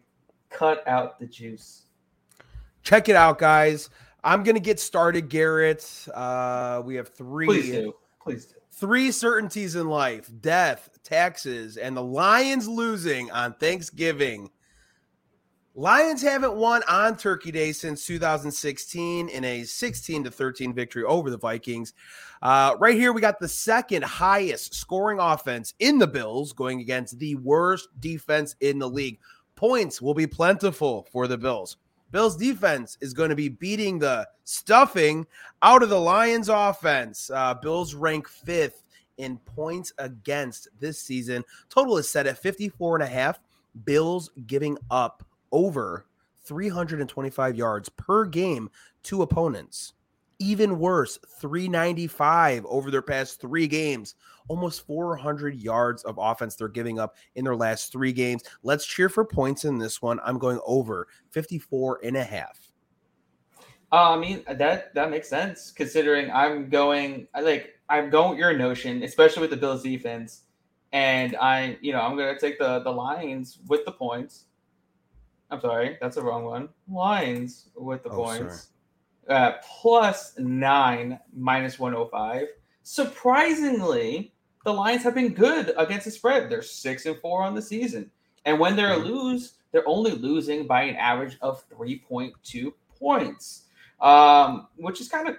cut 0.49 0.87
out 0.87 1.19
the 1.19 1.27
juice. 1.27 1.87
Check 2.85 3.09
it 3.09 3.17
out, 3.17 3.39
guys. 3.39 3.91
I'm 4.25 4.43
gonna 4.43 4.61
get 4.61 4.79
started, 4.79 5.29
Garrett. 5.29 6.07
Uh, 6.13 6.83
we 6.85 6.95
have 6.97 7.09
three. 7.09 7.47
Please 7.47 7.71
do. 7.71 7.95
Please 8.23 8.47
do. 8.47 8.55
Three 8.73 9.11
certainties 9.11 9.77
in 9.77 9.89
life: 9.89 10.31
death, 10.41 10.91
taxes, 11.03 11.77
and 11.77 11.97
the 11.97 12.03
Lions 12.03 12.69
losing 12.69 13.31
on 13.31 13.55
Thanksgiving. 13.55 14.51
Lions 15.75 16.21
haven't 16.21 16.55
won 16.55 16.83
on 16.87 17.17
Turkey 17.17 17.51
Day 17.51 17.73
since 17.73 18.05
2016 18.05 19.31
in 19.31 19.45
a 19.45 19.65
16 19.65 20.25
to 20.25 20.31
13 20.31 20.75
victory 20.75 21.03
over 21.05 21.31
the 21.31 21.39
Vikings. 21.39 21.95
Uh, 22.43 22.77
right 22.79 22.95
here, 22.95 23.15
we 23.15 23.23
got 23.23 23.41
the 23.41 23.49
second 23.49 24.05
highest 24.05 24.75
scoring 24.75 25.19
offense 25.19 25.73
in 25.79 25.99
the 25.99 26.07
Bills 26.07 26.53
going 26.53 26.81
against 26.81 27.19
the 27.19 27.37
worst 27.37 27.89
defense 28.01 28.55
in 28.61 28.79
the 28.79 28.89
league. 28.89 29.19
Points 29.55 30.03
will 30.03 30.13
be 30.13 30.27
plentiful 30.27 31.09
for 31.11 31.27
the 31.27 31.39
Bills. 31.39 31.79
Bills 32.13 32.37
defense 32.37 32.99
is 33.01 33.15
going 33.15 33.31
to 33.31 33.37
be 33.37 33.49
beating 33.49 33.99
the 33.99 34.29
stuffing 34.45 35.27
out 35.63 35.83
of 35.83 35.89
the 35.89 36.01
Lions 36.01 36.49
offense. 36.49 37.31
Uh, 37.33 37.55
Bills 37.55 37.95
rank 37.95 38.29
fifth 38.29 38.85
in 39.17 39.39
points 39.39 39.93
against 39.99 40.69
this 40.79 40.99
season. 40.99 41.45
Total 41.69 41.97
is 41.97 42.09
set 42.09 42.27
at 42.27 42.39
54 42.39 42.97
and 42.97 43.03
a 43.03 43.07
half. 43.07 43.41
Bills 43.85 44.31
giving 44.47 44.77
up 44.91 45.25
over 45.51 46.05
325 46.45 47.57
yards 47.57 47.89
per 47.89 48.27
game 48.27 48.71
to 49.05 49.23
opponents. 49.23 49.95
Even 50.43 50.81
worse, 50.81 51.21
395 51.39 52.67
over 52.67 52.91
their 52.91 53.01
past 53.01 53.41
three 53.41 53.69
games. 53.69 54.17
Almost 54.49 54.85
400 54.87 55.55
yards 55.55 56.03
of 56.03 56.19
offense 56.19 56.57
they're 56.57 56.67
giving 56.67 56.99
up 56.99 57.15
in 57.37 57.45
their 57.45 57.55
last 57.55 57.93
three 57.93 58.13
games. 58.13 58.43
Let's 58.65 58.85
cheer 58.85 59.09
for 59.09 59.25
points 59.25 59.65
in 59.65 59.79
this 59.79 60.03
one. 60.03 60.19
I'm 60.25 60.39
going 60.39 60.59
over 60.67 61.07
54 61.31 62.01
and 62.03 62.17
a 62.17 62.25
half. 62.25 62.59
Uh, 63.93 64.17
I 64.17 64.19
mean 64.19 64.43
that 64.51 64.93
that 64.95 65.11
makes 65.11 65.29
sense 65.29 65.71
considering 65.71 66.31
I'm 66.31 66.71
going 66.71 67.29
I 67.35 67.43
like 67.43 67.79
I'm 67.89 68.11
going 68.11 68.31
with 68.31 68.39
your 68.39 68.57
notion, 68.57 69.05
especially 69.05 69.43
with 69.43 69.51
the 69.51 69.57
Bills 69.57 69.83
defense, 69.83 70.43
and 70.93 71.37
I 71.37 71.79
you 71.83 71.93
know 71.93 72.01
I'm 72.01 72.17
gonna 72.17 72.37
take 72.37 72.59
the 72.59 72.81
the 72.81 72.91
Lions 72.91 73.59
with 73.69 73.85
the 73.85 73.93
points. 73.93 74.47
I'm 75.51 75.61
sorry, 75.61 75.99
that's 76.01 76.17
the 76.17 76.23
wrong 76.23 76.45
one. 76.45 76.71
Lions 76.91 77.69
with 77.77 78.03
the 78.03 78.09
oh, 78.09 78.25
points. 78.25 78.71
Uh, 79.29 79.53
plus 79.81 80.37
nine, 80.39 81.19
minus 81.33 81.79
105. 81.79 82.49
Surprisingly, 82.83 84.33
the 84.65 84.73
Lions 84.73 85.03
have 85.03 85.15
been 85.15 85.33
good 85.33 85.73
against 85.77 86.05
the 86.07 86.11
spread. 86.11 86.51
They're 86.51 86.63
six 86.63 87.07
and 87.07 87.17
four 87.19 87.43
on 87.43 87.55
the 87.55 87.63
season. 87.63 88.11
And 88.45 88.59
when 88.59 88.75
they're 88.77 88.97
mm-hmm. 88.97 89.07
lose, 89.07 89.55
they're 89.71 89.89
only 89.89 90.13
losing 90.13 90.67
by 90.67 90.83
an 90.83 90.97
average 90.97 91.37
of 91.41 91.69
3.2 91.71 92.73
points. 92.99 93.65
Um, 94.01 94.67
which 94.77 95.01
is 95.01 95.09
kind 95.09 95.29
of 95.29 95.37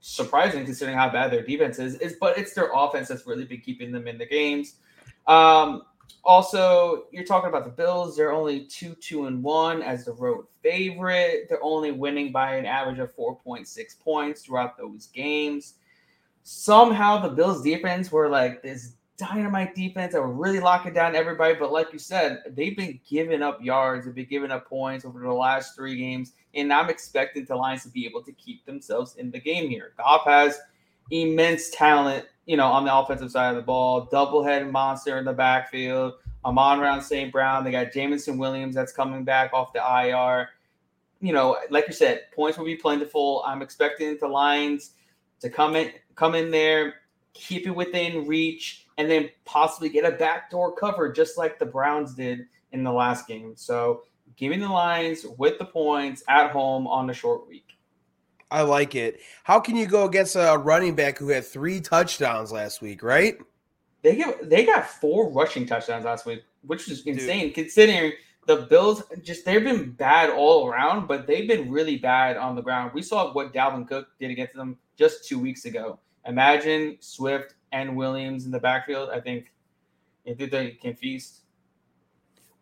surprising 0.00 0.64
considering 0.64 0.96
how 0.96 1.08
bad 1.08 1.30
their 1.30 1.42
defense 1.42 1.78
is, 1.78 1.94
is 1.96 2.16
but 2.20 2.36
it's 2.36 2.52
their 2.52 2.70
offense 2.74 3.08
that's 3.08 3.26
really 3.26 3.44
been 3.44 3.60
keeping 3.60 3.92
them 3.92 4.08
in 4.08 4.18
the 4.18 4.26
games. 4.26 4.76
Um, 5.26 5.82
also, 6.24 7.04
you're 7.12 7.24
talking 7.24 7.48
about 7.48 7.64
the 7.64 7.70
Bills. 7.70 8.16
They're 8.16 8.32
only 8.32 8.66
two, 8.66 8.94
two, 8.96 9.26
and 9.26 9.42
one 9.42 9.82
as 9.82 10.04
the 10.04 10.12
road 10.12 10.46
favorite. 10.62 11.46
They're 11.48 11.62
only 11.62 11.92
winning 11.92 12.32
by 12.32 12.56
an 12.56 12.66
average 12.66 12.98
of 12.98 13.14
4.6 13.14 14.00
points 14.00 14.42
throughout 14.42 14.76
those 14.76 15.06
games. 15.06 15.74
Somehow, 16.42 17.20
the 17.20 17.28
Bills' 17.28 17.62
defense 17.62 18.10
were 18.10 18.28
like 18.28 18.62
this 18.62 18.94
dynamite 19.16 19.74
defense 19.74 20.12
that 20.12 20.20
were 20.20 20.32
really 20.32 20.60
locking 20.60 20.92
down 20.92 21.16
everybody. 21.16 21.54
But 21.54 21.72
like 21.72 21.92
you 21.92 21.98
said, 21.98 22.42
they've 22.50 22.76
been 22.76 23.00
giving 23.08 23.42
up 23.42 23.62
yards, 23.62 24.04
they've 24.04 24.14
been 24.14 24.26
giving 24.26 24.50
up 24.50 24.68
points 24.68 25.04
over 25.04 25.20
the 25.20 25.32
last 25.32 25.74
three 25.74 25.96
games. 25.96 26.32
And 26.54 26.72
I'm 26.72 26.90
expecting 26.90 27.44
the 27.44 27.56
Lions 27.56 27.84
to 27.84 27.88
be 27.88 28.06
able 28.06 28.22
to 28.22 28.32
keep 28.32 28.64
themselves 28.66 29.16
in 29.16 29.30
the 29.30 29.40
game 29.40 29.68
here. 29.68 29.92
Goff 29.96 30.24
has 30.24 30.58
immense 31.10 31.70
talent 31.70 32.26
you 32.46 32.56
know, 32.56 32.66
on 32.66 32.84
the 32.84 32.96
offensive 32.96 33.30
side 33.30 33.50
of 33.50 33.56
the 33.56 33.62
ball, 33.62 34.08
double-headed 34.10 34.70
monster 34.70 35.18
in 35.18 35.24
the 35.24 35.32
backfield. 35.32 36.14
Amon-Ra 36.44 37.00
St. 37.00 37.32
Brown. 37.32 37.64
They 37.64 37.72
got 37.72 37.92
Jameson 37.92 38.38
Williams 38.38 38.74
that's 38.74 38.92
coming 38.92 39.24
back 39.24 39.52
off 39.52 39.72
the 39.72 39.80
IR. 39.80 40.48
You 41.20 41.32
know, 41.32 41.58
like 41.70 41.88
you 41.88 41.92
said, 41.92 42.22
points 42.34 42.56
will 42.56 42.64
be 42.64 42.76
plentiful. 42.76 43.42
I'm 43.44 43.62
expecting 43.62 44.16
the 44.20 44.28
Lions 44.28 44.92
to 45.40 45.50
come 45.50 45.74
in, 45.74 45.90
come 46.14 46.36
in 46.36 46.52
there, 46.52 46.94
keep 47.34 47.66
it 47.66 47.74
within 47.74 48.26
reach, 48.28 48.86
and 48.96 49.10
then 49.10 49.28
possibly 49.44 49.88
get 49.88 50.04
a 50.04 50.16
backdoor 50.16 50.76
cover 50.76 51.12
just 51.12 51.36
like 51.36 51.58
the 51.58 51.66
Browns 51.66 52.14
did 52.14 52.46
in 52.70 52.84
the 52.84 52.92
last 52.92 53.26
game. 53.26 53.54
So 53.56 54.04
giving 54.36 54.60
the 54.60 54.68
Lions 54.68 55.26
with 55.36 55.58
the 55.58 55.64
points 55.64 56.22
at 56.28 56.52
home 56.52 56.86
on 56.86 57.08
the 57.08 57.14
short 57.14 57.48
week. 57.48 57.65
I 58.50 58.62
like 58.62 58.94
it. 58.94 59.20
How 59.44 59.58
can 59.58 59.76
you 59.76 59.86
go 59.86 60.04
against 60.04 60.36
a 60.36 60.56
running 60.56 60.94
back 60.94 61.18
who 61.18 61.28
had 61.28 61.44
three 61.44 61.80
touchdowns 61.80 62.52
last 62.52 62.80
week, 62.80 63.02
right? 63.02 63.38
They 64.02 64.16
get 64.16 64.48
they 64.48 64.64
got 64.64 64.86
four 64.86 65.32
rushing 65.32 65.66
touchdowns 65.66 66.04
last 66.04 66.26
week, 66.26 66.44
which 66.62 66.88
is 66.88 67.02
insane 67.06 67.46
Dude. 67.46 67.54
considering 67.54 68.12
the 68.46 68.56
Bills 68.70 69.02
just 69.22 69.44
they've 69.44 69.64
been 69.64 69.90
bad 69.90 70.30
all 70.30 70.68
around, 70.68 71.08
but 71.08 71.26
they've 71.26 71.48
been 71.48 71.70
really 71.70 71.96
bad 71.96 72.36
on 72.36 72.54
the 72.54 72.62
ground. 72.62 72.92
We 72.94 73.02
saw 73.02 73.32
what 73.32 73.52
Dalvin 73.52 73.88
Cook 73.88 74.08
did 74.20 74.30
against 74.30 74.54
them 74.54 74.78
just 74.96 75.26
two 75.26 75.38
weeks 75.38 75.64
ago. 75.64 75.98
Imagine 76.26 76.96
Swift 77.00 77.54
and 77.72 77.96
Williams 77.96 78.46
in 78.46 78.52
the 78.52 78.60
backfield. 78.60 79.10
I 79.10 79.20
think 79.20 79.52
I 80.28 80.34
think 80.34 80.52
they 80.52 80.70
can 80.70 80.94
feast. 80.94 81.40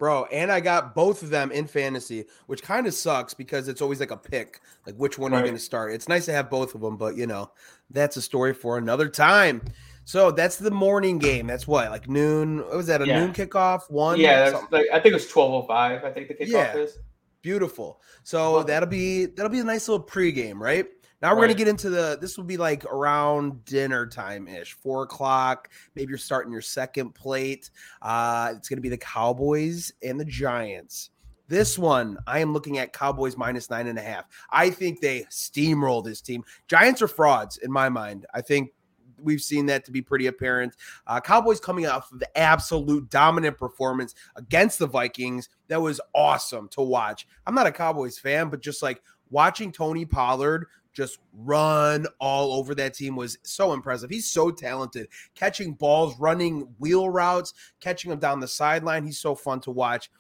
Bro, 0.05 0.27
and 0.27 0.53
I 0.53 0.61
got 0.61 0.95
both 0.95 1.23
of 1.23 1.31
them 1.31 1.51
in 1.51 1.67
fantasy, 1.67 2.27
which 2.47 2.63
kind 2.63 2.87
of 2.87 2.93
sucks 2.93 3.33
because 3.33 3.69
it's 3.69 3.81
always 3.81 4.01
like 4.01 4.11
a 4.11 4.19
pick, 4.19 4.61
like 4.85 4.95
which 4.97 5.19
one 5.19 5.33
right. 5.33 5.39
are 5.39 5.41
you 5.41 5.47
going 5.47 5.57
to 5.57 5.65
start? 5.65 5.95
It's 5.95 6.11
nice 6.11 6.27
to 6.27 6.33
have 6.33 6.51
both 6.51 6.75
of 6.75 6.83
them, 6.83 6.99
but 6.99 7.17
you 7.17 7.27
know, 7.27 7.51
that's 7.89 8.19
a 8.19 8.21
story 8.21 8.53
for 8.53 8.77
another 8.77 9.09
time. 9.09 9.63
So 10.05 10.31
that's 10.31 10.57
the 10.57 10.71
morning 10.71 11.19
game. 11.19 11.47
That's 11.47 11.67
what, 11.67 11.91
like 11.91 12.07
noon? 12.07 12.59
What 12.59 12.77
was 12.77 12.87
that? 12.89 13.01
A 13.01 13.07
yeah. 13.07 13.21
noon 13.21 13.33
kickoff? 13.33 13.91
One? 13.91 14.21
Yeah, 14.21 14.61
like 14.71 14.89
I 14.93 15.01
think 15.01 15.13
it 15.13 15.15
was 15.15 15.27
twelve 15.27 15.55
oh 15.55 15.67
five. 15.67 16.05
I 16.05 16.11
think 16.11 16.29
the 16.29 16.35
kickoff 16.35 16.49
yeah. 16.49 16.77
is. 16.77 16.99
Beautiful. 17.41 18.03
So 18.25 18.63
that'll 18.63 18.87
be 18.87 19.25
that'll 19.25 19.49
be 19.49 19.61
a 19.61 19.65
nice 19.65 19.89
little 19.89 20.05
pregame, 20.05 20.59
right? 20.59 20.87
Now 21.25 21.31
we're 21.31 21.41
right. 21.41 21.47
gonna 21.47 21.55
get 21.55 21.69
into 21.69 21.89
the. 21.89 22.19
This 22.21 22.37
will 22.37 22.45
be 22.45 22.59
like 22.59 22.85
around 22.85 23.65
dinner 23.65 24.07
time 24.07 24.47
ish, 24.47 24.75
four 24.75 25.05
o'clock. 25.05 25.71
Maybe 25.95 26.11
you're 26.11 26.19
starting 26.19 26.53
your 26.53 26.61
second 26.61 27.15
plate. 27.15 27.71
Uh, 28.03 28.53
it's 28.55 28.69
gonna 28.69 28.83
be 28.83 28.91
the 28.91 28.99
Cowboys 28.99 29.91
and 30.03 30.21
the 30.21 30.27
Giants. 30.27 31.13
This 31.49 31.79
one, 31.79 32.19
I 32.27 32.41
am 32.41 32.53
looking 32.53 32.77
at 32.77 32.93
Cowboys 32.93 33.39
minus 33.39 33.71
nine 33.71 33.87
and 33.87 33.99
a 33.99 34.03
half. 34.03 34.27
I 34.51 34.69
think 34.69 35.01
they 35.01 35.23
steamroll 35.31 36.05
this 36.05 36.21
team. 36.21 36.45
Giants 36.69 37.01
are 37.01 37.09
frauds 37.09 37.57
in 37.57 37.73
my 37.73 37.89
mind. 37.89 38.27
I 38.35 38.43
think 38.43 38.75
we've 39.19 39.41
seen 39.41 39.65
that 39.65 39.87
to 39.87 39.93
be 39.93 40.03
pretty 40.03 40.27
apparent. 40.27 40.77
Uh, 41.07 41.23
Cowboys 41.23 41.59
coming 41.59 41.87
off 41.87 42.13
of 42.13 42.19
the 42.19 42.39
absolute 42.39 43.09
dominant 43.09 43.57
performance 43.57 44.15
against 44.37 44.79
the 44.79 44.87
Vikings. 44.87 45.49
That 45.69 45.81
was 45.81 46.03
awesome 46.15 46.69
to 46.73 46.83
watch. 46.83 47.27
I'm 47.47 47.55
not 47.55 47.67
a 47.67 47.73
Cowboys 47.73 48.19
fan, 48.19 48.51
but 48.51 48.61
just 48.61 48.83
like 48.83 49.01
watching 49.31 49.73
Tony 49.73 50.05
Pollard 50.05 50.67
just 50.95 51.19
run 51.35 52.07
all 52.21 52.55
over 52.55 52.75
that 52.77 52.95
team 52.95 53.17
was 53.17 53.37
so 53.43 53.73
impressive. 53.73 54.09
He's 54.09 54.31
so 54.31 54.51
talented, 54.51 55.09
catching 55.35 55.75
balls, 55.75 56.19
running 56.19 56.69
wheel 56.79 57.11
routes, 57.11 57.53
catching 57.81 58.11
them 58.11 58.21
down 58.21 58.41
the 58.41 58.49
sideline. 58.49 59.05
He's 59.05 59.19
so 59.19 59.35
fun 59.35 59.61
to 59.61 59.71
watch. 59.71 60.11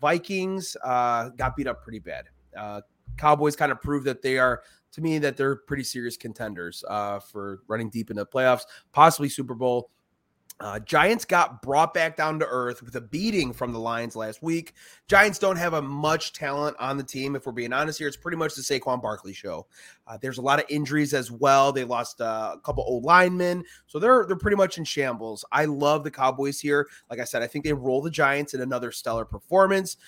Vikings 0.00 0.76
uh, 0.84 1.30
got 1.30 1.56
beat 1.56 1.66
up 1.66 1.82
pretty 1.82 2.00
bad. 2.00 2.26
Uh, 2.56 2.80
Cowboys 3.16 3.56
kind 3.56 3.72
of 3.72 3.80
proved 3.80 4.06
that 4.06 4.20
they 4.20 4.36
are, 4.36 4.62
to 4.92 5.00
me, 5.00 5.18
that 5.18 5.36
they're 5.36 5.56
pretty 5.56 5.84
serious 5.84 6.16
contenders 6.16 6.84
uh, 6.88 7.18
for 7.20 7.60
running 7.68 7.88
deep 7.88 8.10
in 8.10 8.16
the 8.16 8.26
playoffs, 8.26 8.62
possibly 8.92 9.28
Super 9.28 9.54
Bowl. 9.54 9.90
Uh, 10.58 10.78
Giants 10.80 11.26
got 11.26 11.60
brought 11.60 11.92
back 11.92 12.16
down 12.16 12.38
to 12.38 12.46
earth 12.46 12.82
with 12.82 12.96
a 12.96 13.00
beating 13.00 13.52
from 13.52 13.72
the 13.72 13.78
Lions 13.78 14.16
last 14.16 14.42
week. 14.42 14.72
Giants 15.06 15.38
don't 15.38 15.56
have 15.56 15.74
a 15.74 15.82
much 15.82 16.32
talent 16.32 16.74
on 16.80 16.96
the 16.96 17.04
team. 17.04 17.36
If 17.36 17.44
we're 17.44 17.52
being 17.52 17.74
honest 17.74 17.98
here, 17.98 18.08
it's 18.08 18.16
pretty 18.16 18.38
much 18.38 18.54
the 18.54 18.62
Saquon 18.62 19.02
Barkley 19.02 19.34
show. 19.34 19.66
Uh, 20.06 20.16
there's 20.20 20.38
a 20.38 20.42
lot 20.42 20.58
of 20.58 20.64
injuries 20.70 21.12
as 21.12 21.30
well. 21.30 21.72
They 21.72 21.84
lost 21.84 22.22
uh, 22.22 22.54
a 22.54 22.60
couple 22.60 22.84
old 22.86 23.04
linemen, 23.04 23.64
so 23.86 23.98
they're 23.98 24.24
they're 24.26 24.36
pretty 24.36 24.56
much 24.56 24.78
in 24.78 24.84
shambles. 24.84 25.44
I 25.52 25.66
love 25.66 26.04
the 26.04 26.10
Cowboys 26.10 26.58
here. 26.58 26.88
Like 27.10 27.20
I 27.20 27.24
said, 27.24 27.42
I 27.42 27.46
think 27.48 27.64
they 27.64 27.74
roll 27.74 28.00
the 28.00 28.10
Giants 28.10 28.54
in 28.54 28.62
another 28.62 28.92
stellar 28.92 29.26
performance. 29.26 29.98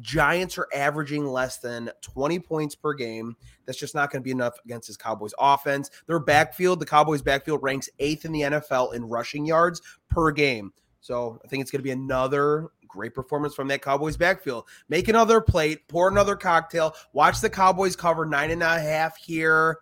Giants 0.00 0.58
are 0.58 0.68
averaging 0.74 1.26
less 1.26 1.58
than 1.58 1.90
20 2.02 2.38
points 2.40 2.74
per 2.74 2.92
game. 2.92 3.36
That's 3.64 3.78
just 3.78 3.94
not 3.94 4.10
going 4.10 4.22
to 4.22 4.24
be 4.24 4.30
enough 4.30 4.54
against 4.64 4.86
his 4.86 4.96
Cowboys 4.96 5.32
offense. 5.38 5.90
Their 6.06 6.18
backfield, 6.18 6.80
the 6.80 6.86
Cowboys 6.86 7.22
backfield 7.22 7.62
ranks 7.62 7.88
eighth 7.98 8.24
in 8.24 8.32
the 8.32 8.42
NFL 8.42 8.94
in 8.94 9.04
rushing 9.04 9.46
yards 9.46 9.80
per 10.08 10.30
game. 10.30 10.72
So 11.00 11.40
I 11.44 11.48
think 11.48 11.60
it's 11.62 11.70
going 11.70 11.80
to 11.80 11.84
be 11.84 11.92
another 11.92 12.68
great 12.88 13.14
performance 13.14 13.54
from 13.54 13.68
that 13.68 13.82
Cowboys 13.82 14.16
backfield. 14.16 14.64
Make 14.88 15.08
another 15.08 15.40
plate, 15.40 15.86
pour 15.88 16.08
another 16.08 16.34
cocktail, 16.36 16.94
watch 17.12 17.40
the 17.40 17.50
Cowboys 17.50 17.94
cover 17.94 18.26
nine 18.26 18.50
and 18.50 18.62
a 18.62 18.80
half 18.80 19.16
here. 19.16 19.78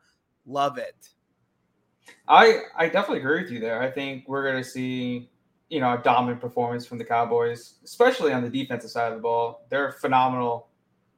Love 0.46 0.78
it. 0.78 1.08
I 2.28 2.62
I 2.76 2.86
definitely 2.86 3.20
agree 3.20 3.42
with 3.42 3.50
you 3.50 3.60
there. 3.60 3.80
I 3.80 3.90
think 3.90 4.24
we're 4.28 4.50
going 4.50 4.62
to 4.62 4.68
see 4.68 5.30
you 5.74 5.80
know, 5.80 5.92
a 5.92 5.98
dominant 5.98 6.40
performance 6.40 6.86
from 6.86 6.98
the 6.98 7.04
Cowboys, 7.04 7.78
especially 7.82 8.32
on 8.32 8.44
the 8.44 8.48
defensive 8.48 8.90
side 8.90 9.10
of 9.10 9.18
the 9.18 9.20
ball. 9.20 9.66
They're 9.70 9.90
phenomenal 9.90 10.68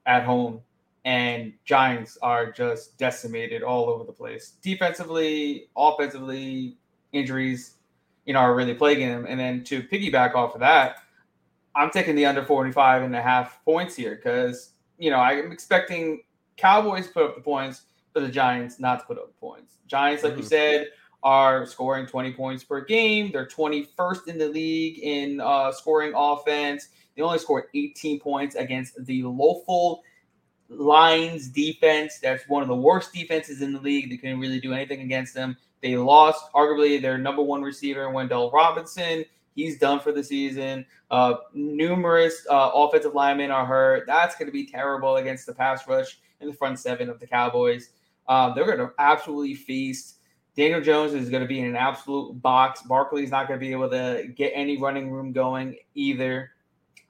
at 0.07 0.25
home, 0.25 0.63
and 1.05 1.53
Giants 1.67 2.17
are 2.23 2.51
just 2.51 2.97
decimated 2.97 3.63
all 3.63 3.91
over 3.91 4.05
the 4.05 4.15
place. 4.15 4.55
Defensively, 4.63 5.69
offensively, 5.77 6.79
injuries, 7.13 7.75
you 8.25 8.33
know, 8.33 8.39
are 8.39 8.55
really 8.55 8.73
plaguing 8.73 9.11
them. 9.11 9.27
And 9.29 9.39
then 9.39 9.63
to 9.65 9.83
piggyback 9.83 10.35
off 10.35 10.55
of 10.55 10.61
that, 10.61 11.01
I'm 11.75 11.91
taking 11.91 12.15
the 12.15 12.25
under 12.25 12.43
45 12.43 13.03
and 13.03 13.15
a 13.15 13.21
half 13.21 13.63
points 13.63 13.95
here 13.95 14.17
because, 14.17 14.71
you 14.97 15.11
know, 15.11 15.19
I'm 15.19 15.53
expecting 15.53 16.23
Cowboys 16.57 17.09
to 17.09 17.13
put 17.13 17.25
up 17.25 17.35
the 17.35 17.43
points, 17.43 17.83
but 18.15 18.21
the 18.21 18.31
Giants 18.31 18.81
not 18.81 19.01
to 19.01 19.05
put 19.05 19.19
up 19.19 19.27
the 19.27 19.39
points. 19.39 19.77
Giants, 19.87 20.25
like 20.25 20.33
mm-hmm. 20.33 20.41
you 20.41 20.49
said, 20.49 20.89
are 21.23 21.67
scoring 21.67 22.07
20 22.07 22.33
points 22.33 22.65
per 22.65 22.85
game. 22.85 23.31
They're 23.33 23.47
21st 23.47 24.29
in 24.29 24.39
the 24.39 24.49
league 24.49 24.99
in 24.99 25.41
uh, 25.41 25.73
scoring 25.73 26.13
offense. 26.15 26.89
They 27.17 27.23
only 27.23 27.39
scored 27.39 27.65
18 27.75 28.21
points 28.21 28.55
against 28.55 29.05
the 29.07 29.23
Lawful 29.23 30.03
Lions 30.69 31.49
defense. 31.49 32.19
That's 32.23 32.49
one 32.49 32.63
of 32.63 32.69
the 32.69 32.77
worst 32.77 33.13
defenses 33.13 33.63
in 33.63 33.73
the 33.73 33.81
league. 33.81 34.11
They 34.11 34.17
couldn't 34.17 34.41
really 34.41 34.61
do 34.61 34.73
anything 34.73 35.01
against 35.01 35.35
them. 35.35 35.57
They 35.83 35.97
lost 35.97 36.53
arguably 36.53 37.01
their 37.01 37.19
number 37.19 37.43
one 37.43 37.63
receiver, 37.63 38.07
Wan'Dale 38.07 38.53
Robinson. 38.53 39.25
He's 39.55 39.79
done 39.79 40.01
for 40.01 40.13
the 40.13 40.23
season. 40.23 40.85
Uh, 41.11 41.37
numerous 41.55 42.47
uh, 42.51 42.71
offensive 42.75 43.15
linemen 43.15 43.51
are 43.51 43.65
hurt. 43.65 44.05
That's 44.07 44.37
going 44.37 44.47
to 44.47 44.53
be 44.53 44.67
terrible 44.67 45.17
against 45.17 45.47
the 45.47 45.55
pass 45.55 45.87
rush 45.89 46.19
in 46.41 46.49
the 46.49 46.55
front 46.55 46.79
seven 46.79 47.09
of 47.09 47.21
the 47.21 47.27
Cowboys. 47.27 47.91
Uh, 48.29 48.53
they're 48.53 48.67
going 48.67 48.79
to 48.79 48.93
absolutely 48.99 49.55
feast 49.55 50.16
Daniel 50.57 50.81
Jones 50.81 51.13
is 51.13 51.29
going 51.29 51.43
to 51.43 51.49
be 51.49 51.61
in 51.61 51.67
an 51.67 51.77
absolute 51.77 52.41
box. 52.41 52.83
Barkley's 52.83 53.31
not 53.31 53.47
going 53.47 53.61
to 53.61 53.65
be 53.65 53.73
able 53.73 53.91
to 53.91 54.29
get 54.35 54.53
any 54.55 54.79
running 54.79 55.11
room 55.11 55.33
going 55.33 55.77
either. 55.95 56.53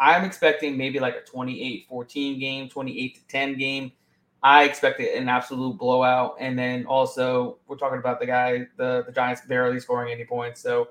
I'm 0.00 0.25
expecting 0.25 0.76
maybe 0.76 0.99
like 0.99 1.15
a 1.15 1.21
28 1.23 1.87
14 1.88 2.41
game, 2.41 2.69
28 2.69 3.15
to 3.15 3.26
10 3.29 3.59
game. 3.59 3.93
I 4.43 4.65
expect 4.65 5.00
an 5.00 5.29
absolute 5.29 5.79
blowout. 5.79 6.37
And 6.41 6.59
then 6.59 6.87
also, 6.87 7.59
we're 7.67 7.76
talking 7.76 7.99
about 7.99 8.21
the 8.21 8.26
guy, 8.26 8.67
the, 8.76 9.05
the 9.07 9.12
Giants 9.12 9.43
barely 9.47 9.81
scoring 9.81 10.12
any 10.12 10.25
points. 10.25 10.61
So 10.61 10.88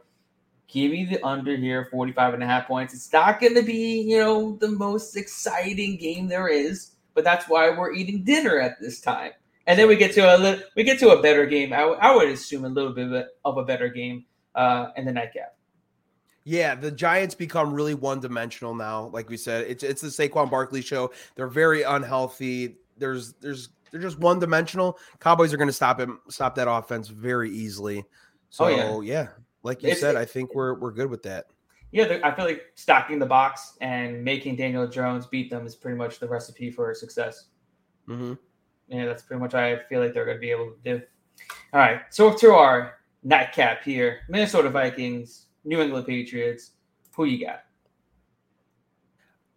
give 0.67 0.91
me 0.91 1.05
the 1.05 1.23
under 1.25 1.55
here, 1.55 1.87
45 1.91 2.35
and 2.35 2.43
a 2.43 2.47
half 2.47 2.67
points. 2.67 2.93
It's 2.93 3.11
not 3.11 3.39
going 3.39 3.53
to 3.55 3.63
be, 3.63 4.01
you 4.01 4.17
know, 4.17 4.57
the 4.57 4.69
most 4.69 5.15
exciting 5.17 5.97
game 5.97 6.27
there 6.27 6.47
is, 6.47 6.91
but 7.13 7.23
that's 7.23 7.47
why 7.47 7.69
we're 7.69 7.93
eating 7.93 8.23
dinner 8.23 8.59
at 8.59 8.79
this 8.79 9.01
time 9.01 9.33
and 9.67 9.79
then 9.79 9.87
we 9.87 9.95
get 9.95 10.13
to 10.13 10.21
a 10.21 10.37
li- 10.37 10.63
we 10.75 10.83
get 10.83 10.99
to 10.99 11.09
a 11.09 11.21
better 11.21 11.45
game. 11.45 11.73
I, 11.73 11.79
w- 11.79 11.97
I 11.99 12.15
would 12.15 12.29
assume 12.29 12.65
a 12.65 12.69
little 12.69 12.93
bit 12.93 13.27
of 13.43 13.57
a 13.57 13.63
better 13.63 13.89
game 13.89 14.25
uh, 14.53 14.87
in 14.95 15.05
the 15.05 15.11
nightcap. 15.11 15.55
Yeah, 16.43 16.75
the 16.75 16.91
Giants 16.91 17.33
become 17.33 17.73
really 17.73 17.95
one 17.95 18.19
dimensional 18.19 18.75
now. 18.75 19.09
Like 19.11 19.29
we 19.29 19.37
said, 19.37 19.65
it's 19.67 19.83
it's 19.83 20.01
the 20.01 20.09
Saquon 20.09 20.51
Barkley 20.51 20.81
show. 20.81 21.11
They're 21.35 21.47
very 21.47 21.81
unhealthy. 21.81 22.77
There's 22.97 23.33
there's 23.33 23.69
they're 23.91 24.01
just 24.01 24.19
one 24.19 24.39
dimensional. 24.39 24.99
Cowboys 25.19 25.53
are 25.53 25.57
going 25.57 25.69
to 25.69 25.73
stop 25.73 25.99
him, 25.99 26.19
stop 26.29 26.53
that 26.55 26.69
offense 26.69 27.07
very 27.07 27.49
easily. 27.49 28.05
So 28.51 28.65
oh, 28.65 29.01
yeah. 29.01 29.21
yeah. 29.21 29.27
like 29.63 29.81
you 29.81 29.89
it's, 29.89 29.99
said, 29.99 30.15
I 30.15 30.25
think 30.25 30.53
we're 30.53 30.75
we're 30.75 30.91
good 30.91 31.09
with 31.09 31.23
that. 31.23 31.45
Yeah, 31.91 32.19
I 32.23 32.31
feel 32.31 32.45
like 32.45 32.61
stocking 32.75 33.19
the 33.19 33.25
box 33.25 33.77
and 33.81 34.23
making 34.23 34.57
Daniel 34.57 34.87
Jones 34.87 35.25
beat 35.25 35.49
them 35.49 35.65
is 35.65 35.75
pretty 35.75 35.97
much 35.97 36.19
the 36.19 36.27
recipe 36.27 36.69
for 36.69 36.93
success. 36.93 37.45
Mm-hmm 38.07 38.33
yeah, 38.87 39.05
that's 39.05 39.23
pretty 39.23 39.41
much 39.41 39.53
I 39.53 39.79
feel 39.89 40.01
like 40.01 40.13
they're 40.13 40.25
going 40.25 40.37
to 40.37 40.41
be 40.41 40.51
able 40.51 40.71
to 40.71 40.77
do. 40.83 41.01
All 41.73 41.79
right, 41.79 42.01
so 42.09 42.33
to 42.33 42.53
our 42.53 42.95
nightcap 43.23 43.83
here: 43.83 44.21
Minnesota 44.29 44.69
Vikings, 44.69 45.47
New 45.63 45.81
England 45.81 46.05
Patriots. 46.05 46.71
Who 47.15 47.25
you 47.25 47.45
got? 47.45 47.63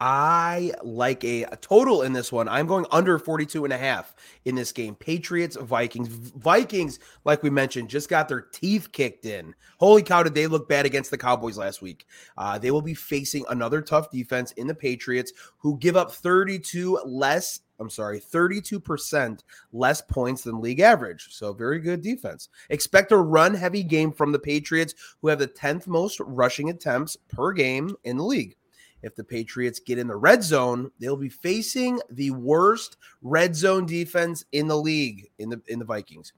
I 0.01 0.73
like 0.85 1.25
a, 1.25 1.43
a, 1.45 1.57
total 1.57 2.03
in 2.03 2.13
this 2.13 2.31
one. 2.31 2.49
I'm 2.49 2.69
going 2.69 2.87
under 2.93 3.19
42 3.19 3.65
and 3.65 3.73
a 3.73 3.79
half 3.79 4.15
in 4.45 4.55
this 4.55 4.71
game. 4.71 4.95
Patriots, 4.95 5.57
Vikings. 5.57 6.07
Vikings, 6.09 7.01
like 7.25 7.43
we 7.43 7.51
mentioned, 7.51 7.89
just 7.89 8.09
got 8.09 8.29
their 8.29 8.43
teeth 8.43 8.93
kicked 8.93 9.25
in. 9.25 9.57
Holy 9.79 10.05
cow, 10.05 10.23
did 10.23 10.35
they 10.35 10.47
look 10.47 10.69
bad 10.69 10.87
against 10.87 11.11
the 11.11 11.19
Cowboys 11.19 11.59
last 11.59 11.83
week? 11.83 12.07
Uh, 12.37 12.59
they 12.59 12.71
will 12.71 12.83
be 12.83 12.95
facing 12.95 13.45
another 13.49 13.83
tough 13.83 14.09
defense 14.11 14.53
in 14.53 14.69
the 14.69 14.75
Patriots, 14.75 15.33
who 15.59 15.77
give 15.79 15.97
up 15.97 16.13
32 16.13 17.01
less. 17.05 17.61
I'm 17.81 17.91
sorry, 17.91 18.21
32% 18.21 19.41
less 19.73 20.03
points 20.03 20.43
than 20.43 20.61
league 20.61 20.81
average. 20.81 21.29
So, 21.31 21.53
very 21.53 21.81
good 21.81 22.03
defense. 22.03 22.49
Expect 22.71 23.13
a 23.13 23.17
run 23.17 23.55
heavy 23.55 23.83
game 23.83 24.13
from 24.13 24.31
the 24.31 24.39
Patriots, 24.39 24.95
who 25.21 25.29
have 25.29 25.39
the 25.41 25.49
10th 25.49 25.89
most 25.89 26.21
rushing 26.21 26.71
attempts 26.71 27.17
per 27.29 27.53
game 27.53 27.97
in 28.05 28.17
the 28.17 28.25
league. 28.25 28.57
If 29.03 29.15
the 29.15 29.25
Patriots 29.25 29.81
get 29.81 29.99
in 29.99 30.09
the 30.09 30.17
red 30.17 30.43
zone, 30.43 30.91
they'll 30.99 31.17
be 31.17 31.29
facing 31.29 32.01
the 32.11 32.33
worst 32.33 32.97
red 33.23 33.55
zone 33.55 33.87
defense 33.87 34.45
in 34.53 34.67
the 34.67 34.77
league 34.77 35.31
in 35.39 35.49
the 35.51 35.61
in 35.69 35.79
the 35.79 35.85
Vikings. 35.85 36.33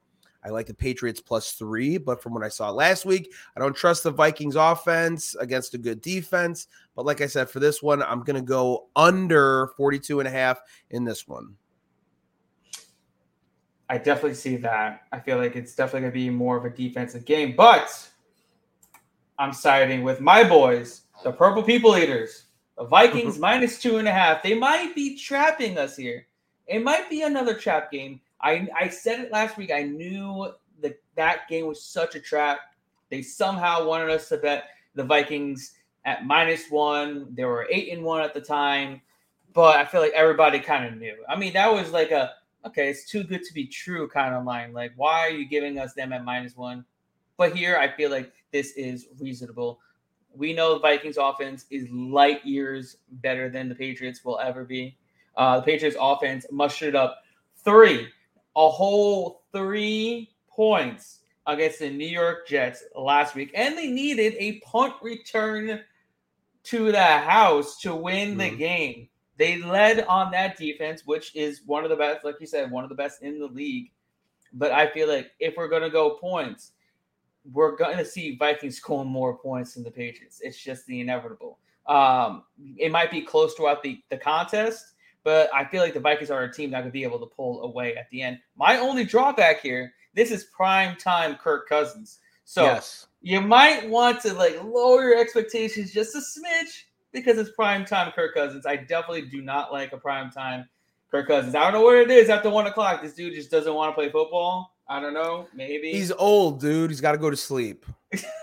I 0.45 0.49
like 0.49 0.67
the 0.67 0.75
Patriots 0.75 1.21
plus 1.21 1.53
three, 1.53 1.99
but 1.99 2.23
from 2.23 2.33
what 2.33 2.43
I 2.43 2.49
saw 2.49 2.71
last 2.71 3.05
week, 3.05 3.33
I 3.57 3.61
don't 3.61 3.77
trust 3.77 4.05
the 4.05 4.11
Vikings 4.11 4.57
offense 4.57 5.35
against 5.35 5.75
a 5.75 5.79
good 5.79 6.01
defense. 6.01 6.67
But 6.97 7.05
like 7.05 7.21
I 7.21 7.27
said, 7.27 7.51
for 7.51 7.61
this 7.61 7.83
one, 7.83 8.03
I'm 8.03 8.23
going 8.23 8.37
to 8.37 8.43
go 8.43 8.89
under 8.97 9.69
42 9.77 10.21
and 10.21 10.27
a 10.27 10.31
half 10.31 10.61
in 10.91 11.05
this 11.05 11.29
one. 11.29 11.57
I 13.91 13.99
definitely 13.99 14.35
see 14.35 14.57
that. 14.57 15.03
I 15.13 15.19
feel 15.19 15.37
like 15.37 15.57
it's 15.57 15.75
definitely 15.75 16.03
going 16.03 16.13
to 16.13 16.15
be 16.15 16.31
more 16.31 16.57
of 16.57 16.65
a 16.65 16.71
defensive 16.71 17.25
game, 17.25 17.55
but 17.55 18.09
I'm 19.39 19.53
siding 19.53 20.05
with 20.05 20.21
my 20.21 20.45
boys, 20.45 21.03
the 21.25 21.33
Purple 21.33 21.63
People 21.63 21.99
Eaters. 21.99 22.45
The 22.81 22.87
Vikings 22.87 23.39
minus 23.49 23.79
two 23.79 23.99
and 23.99 24.09
a 24.09 24.13
half. 24.13 24.43
They 24.43 24.55
might 24.55 24.95
be 24.95 25.17
trapping 25.17 25.77
us 25.77 25.97
here. 25.97 26.27
It 26.67 26.83
might 26.83 27.11
be 27.11 27.23
another 27.23 27.55
trap 27.55 27.93
game. 27.93 28.21
I, 28.41 28.67
I 28.75 28.89
said 28.89 29.21
it 29.21 29.31
last 29.31 29.59
week. 29.59 29.71
I 29.71 29.83
knew 29.83 30.51
that 30.81 30.99
that 31.15 31.47
game 31.49 31.67
was 31.67 31.83
such 31.83 32.15
a 32.15 32.21
trap. 32.21 32.61
They 33.11 33.21
somehow 33.21 33.87
wanted 33.87 34.09
us 34.09 34.31
to 34.31 34.39
bet 34.39 34.71
the 34.95 35.05
Vikings 35.05 35.75
at 36.07 36.25
minus 36.25 36.71
one. 36.71 37.35
They 37.35 37.45
were 37.45 37.67
eight 37.71 37.93
and 37.93 38.03
one 38.03 38.23
at 38.23 38.33
the 38.33 38.41
time, 38.41 39.03
but 39.53 39.77
I 39.77 39.85
feel 39.85 40.01
like 40.01 40.13
everybody 40.13 40.59
kind 40.59 40.87
of 40.87 40.99
knew. 40.99 41.17
I 41.29 41.37
mean, 41.37 41.53
that 41.53 41.71
was 41.71 41.93
like 41.93 42.13
a 42.13 42.33
okay, 42.67 42.89
it's 42.89 43.09
too 43.09 43.25
good 43.25 43.43
to 43.43 43.55
be 43.55 43.67
true 43.67 44.09
kind 44.09 44.35
of 44.35 44.45
line. 44.45 44.73
Like, 44.73 44.93
why 44.97 45.21
are 45.21 45.31
you 45.31 45.47
giving 45.47 45.79
us 45.79 45.93
them 45.95 46.13
at 46.13 46.25
minus 46.25 46.57
one? 46.57 46.85
But 47.37 47.57
here, 47.57 47.77
I 47.77 47.95
feel 47.95 48.11
like 48.11 48.33
this 48.53 48.73
is 48.73 49.09
reasonable. 49.19 49.81
We 50.35 50.53
know 50.53 50.75
the 50.75 50.81
Vikings 50.81 51.17
offense 51.17 51.67
is 51.71 51.89
light 51.91 52.45
years 52.45 52.97
better 53.11 53.49
than 53.49 53.69
the 53.69 53.75
Patriots 53.75 54.25
will 54.25 54.39
ever 54.39 54.65
be. 54.65 54.97
Uh, 55.37 55.57
the 55.57 55.63
Patriots 55.63 55.97
offense 56.01 56.47
mustered 56.51 56.95
up 56.95 57.23
three, 57.65 58.09
a 58.57 58.69
whole 58.69 59.43
three 59.53 60.31
points 60.49 61.21
against 61.47 61.81
the 61.81 61.91
New 61.91 62.07
York 62.07 62.47
Jets 62.47 62.85
last 62.95 63.35
week, 63.35 63.51
and 63.55 63.77
they 63.77 63.89
needed 63.89 64.35
a 64.39 64.61
punt 64.61 64.95
return 65.03 65.81
to 66.65 66.93
the 66.93 67.03
house 67.03 67.81
to 67.81 67.95
win 67.95 68.37
the 68.37 68.45
mm-hmm. 68.45 68.57
game. 68.57 69.09
They 69.37 69.63
led 69.63 70.05
on 70.05 70.31
that 70.33 70.59
defense, 70.59 71.07
which 71.07 71.35
is 71.35 71.63
one 71.65 71.85
of 71.85 71.91
the 71.91 71.97
best, 71.97 72.25
like 72.25 72.37
you 72.41 72.47
said, 72.47 72.71
one 72.71 72.85
of 72.85 72.91
the 72.91 72.97
best 72.97 73.23
in 73.23 73.39
the 73.39 73.47
league. 73.47 73.91
But 74.53 74.71
I 74.73 74.91
feel 74.91 75.09
like 75.09 75.31
if 75.41 75.55
we're 75.57 75.69
going 75.69 75.83
to 75.83 75.91
go 75.91 76.19
points, 76.21 76.73
we're 77.53 77.77
going 77.77 77.97
to 77.97 78.05
see 78.05 78.37
Vikings 78.37 78.77
scoring 78.77 79.09
more 79.09 79.37
points 79.37 79.75
than 79.75 79.85
the 79.85 79.91
Patriots. 79.91 80.41
It's 80.43 80.59
just 80.59 80.87
the 80.87 81.01
inevitable. 81.01 81.59
Um, 81.87 82.45
it 82.77 82.93
might 82.93 83.11
be 83.11 83.23
close 83.23 83.55
throughout 83.55 83.83
the, 83.83 84.01
the 84.11 84.17
contest, 84.17 84.93
but 85.25 85.53
I 85.55 85.65
feel 85.65 85.83
like 85.83 85.95
the 85.95 86.01
Vikings 86.01 86.31
are 86.31 86.45
a 86.45 86.53
team 86.53 86.71
that 86.71 86.83
could 86.85 86.93
be 86.93 87.03
able 87.03 87.19
to 87.19 87.27
pull 87.27 87.63
away 87.63 87.97
at 87.97 88.09
the 88.11 88.23
end. 88.23 88.39
My 88.57 88.79
only 88.79 89.05
drawback 89.05 89.61
here, 89.61 89.93
this 90.15 90.31
is 90.31 90.45
prime 90.45 90.97
time 90.97 91.37
Kirk 91.37 91.69
Cousins. 91.69 92.19
So 92.45 92.65
yes. 92.65 93.07
you 93.23 93.41
might 93.41 93.89
want 93.89 94.21
to 94.23 94.35
like 94.35 94.63
lower 94.65 95.03
your 95.03 95.19
expectations 95.19 95.93
just 95.93 96.15
a 96.15 96.19
smidge 96.19 96.85
because 97.13 97.39
it's 97.39 97.51
prime 97.51 97.85
time 97.85 98.13
Kirk 98.13 98.35
Cousins. 98.35 98.67
I 98.67 98.77
definitely 98.77 99.23
do 99.23 99.43
not 99.43 99.73
like 99.73 99.93
a 99.93 99.99
prime 99.99 100.31
time 100.31 100.69
Kirk 101.11 101.29
Cousins. 101.29 101.55
I 101.55 101.65
don't 101.65 101.73
know 101.73 101.83
what 101.83 101.99
it 101.99 102.11
is 102.11 102.29
after 102.29 102.51
one 102.51 102.67
o'clock. 102.67 103.03
This 103.03 103.15
dude 103.15 103.35
just 103.35 103.51
doesn't 103.51 103.75
want 103.75 103.91
to 103.91 103.95
play 103.95 104.11
football. 104.11 104.75
I 104.91 104.99
don't 104.99 105.15
know. 105.15 105.47
Maybe 105.55 105.93
he's 105.93 106.11
old, 106.11 106.61
dude. 106.61 106.91
He's 106.91 107.01
got 107.01 107.13
to 107.13 107.19
go 107.19 107.31
to 107.31 107.37
sleep. 107.37 107.87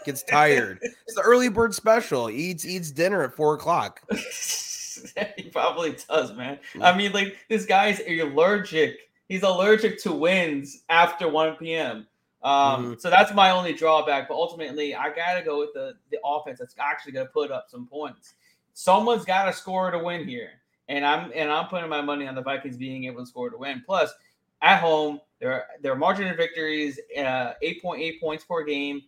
Gets 0.06 0.24
tired. 0.30 0.80
it's 0.82 1.14
the 1.14 1.22
early 1.22 1.50
bird 1.50 1.76
special. 1.76 2.28
He 2.28 2.38
eats 2.38 2.66
eats 2.66 2.90
dinner 2.90 3.22
at 3.22 3.36
four 3.36 3.54
o'clock. 3.54 4.02
he 5.36 5.50
probably 5.52 5.98
does, 6.10 6.34
man. 6.34 6.58
I 6.82 6.98
mean, 6.98 7.12
like 7.12 7.36
this 7.50 7.66
guy's 7.66 8.00
allergic. 8.08 8.98
He's 9.28 9.44
allergic 9.44 10.02
to 10.04 10.14
wins 10.14 10.84
after 10.88 11.28
1 11.28 11.58
p.m. 11.58 12.08
Um, 12.44 12.54
mm-hmm. 12.54 12.94
so 12.98 13.10
that's 13.10 13.34
my 13.34 13.50
only 13.50 13.74
drawback. 13.74 14.30
But 14.30 14.36
ultimately, 14.36 14.96
I 14.96 15.14
gotta 15.14 15.44
go 15.44 15.60
with 15.60 15.74
the 15.74 15.96
the 16.12 16.20
offense 16.24 16.60
that's 16.60 16.76
actually 16.80 17.12
gonna 17.12 17.26
put 17.26 17.52
up 17.52 17.66
some 17.70 17.88
points. 17.88 18.36
Someone's 18.74 19.26
got 19.26 19.46
to 19.46 19.54
score 19.54 19.92
to 19.92 20.00
win 20.00 20.26
here, 20.26 20.52
and 20.88 21.06
I'm 21.06 21.30
and 21.36 21.52
I'm 21.52 21.68
putting 21.68 21.90
my 21.90 22.00
money 22.00 22.26
on 22.26 22.36
the 22.36 22.42
Vikings 22.42 22.78
being 22.78 23.04
able 23.04 23.20
to 23.20 23.26
score 23.26 23.50
to 23.50 23.58
win. 23.58 23.84
Plus, 23.86 24.14
at 24.62 24.80
home, 24.80 25.20
their 25.40 25.66
their 25.82 25.96
margin 25.96 26.28
of 26.28 26.38
victories 26.38 27.00
uh, 27.18 27.54
8.8 27.64 28.20
points 28.20 28.44
per 28.44 28.64
game. 28.64 29.02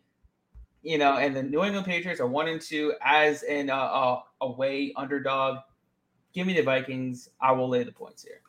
You 0.82 0.98
know, 0.98 1.18
and 1.18 1.36
the 1.36 1.44
New 1.44 1.64
England 1.64 1.86
Patriots 1.86 2.22
are 2.22 2.28
one 2.28 2.48
and 2.48 2.62
two 2.62 2.94
as 3.02 3.44
an 3.44 3.70
uh, 3.70 3.76
uh, 3.76 4.22
away 4.40 4.94
underdog. 4.96 5.58
Give 6.34 6.48
me 6.48 6.54
the 6.54 6.62
Vikings. 6.62 7.30
I 7.42 7.52
will 7.52 7.68
lay 7.68 7.84
the 7.84 7.92
points 7.92 8.24
here. 8.24 8.42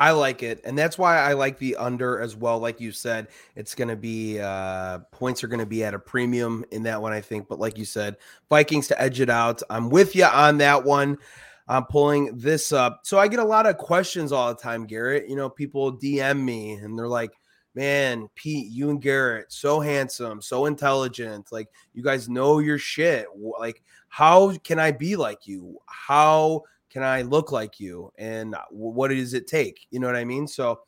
I 0.00 0.12
like 0.12 0.44
it, 0.44 0.60
and 0.64 0.78
that's 0.78 0.96
why 0.96 1.18
I 1.18 1.32
like 1.32 1.58
the 1.58 1.74
under 1.74 2.20
as 2.20 2.36
well. 2.36 2.60
Like 2.60 2.80
you 2.80 2.92
said, 2.92 3.26
it's 3.56 3.74
going 3.74 3.88
to 3.88 3.96
be 3.96 4.38
uh, 4.38 5.00
points 5.10 5.42
are 5.42 5.48
going 5.48 5.58
to 5.58 5.66
be 5.66 5.82
at 5.82 5.92
a 5.92 5.98
premium 5.98 6.64
in 6.70 6.84
that 6.84 7.02
one, 7.02 7.12
I 7.12 7.20
think. 7.20 7.48
But 7.48 7.58
like 7.58 7.76
you 7.76 7.84
said, 7.84 8.16
Vikings 8.48 8.86
to 8.88 9.02
edge 9.02 9.18
it 9.18 9.28
out. 9.28 9.60
I'm 9.68 9.90
with 9.90 10.14
you 10.14 10.24
on 10.24 10.58
that 10.58 10.84
one. 10.84 11.18
I'm 11.68 11.84
pulling 11.84 12.36
this 12.36 12.72
up. 12.72 13.00
So 13.04 13.18
I 13.18 13.28
get 13.28 13.40
a 13.40 13.44
lot 13.44 13.66
of 13.66 13.76
questions 13.76 14.32
all 14.32 14.48
the 14.48 14.60
time, 14.60 14.86
Garrett. 14.86 15.28
You 15.28 15.36
know, 15.36 15.50
people 15.50 15.96
DM 15.96 16.42
me 16.42 16.72
and 16.72 16.98
they're 16.98 17.08
like, 17.08 17.32
man, 17.74 18.28
Pete, 18.34 18.72
you 18.72 18.90
and 18.90 19.00
Garrett, 19.00 19.52
so 19.52 19.78
handsome, 19.78 20.40
so 20.40 20.66
intelligent. 20.66 21.52
Like, 21.52 21.68
you 21.92 22.02
guys 22.02 22.28
know 22.28 22.58
your 22.58 22.78
shit. 22.78 23.26
Like, 23.36 23.82
how 24.08 24.56
can 24.64 24.78
I 24.78 24.92
be 24.92 25.16
like 25.16 25.46
you? 25.46 25.78
How 25.86 26.62
can 26.90 27.02
I 27.02 27.22
look 27.22 27.52
like 27.52 27.78
you? 27.78 28.10
And 28.16 28.54
uh, 28.54 28.62
what 28.70 29.08
does 29.08 29.34
it 29.34 29.46
take? 29.46 29.86
You 29.90 30.00
know 30.00 30.06
what 30.06 30.16
I 30.16 30.24
mean? 30.24 30.48
So, 30.48 30.80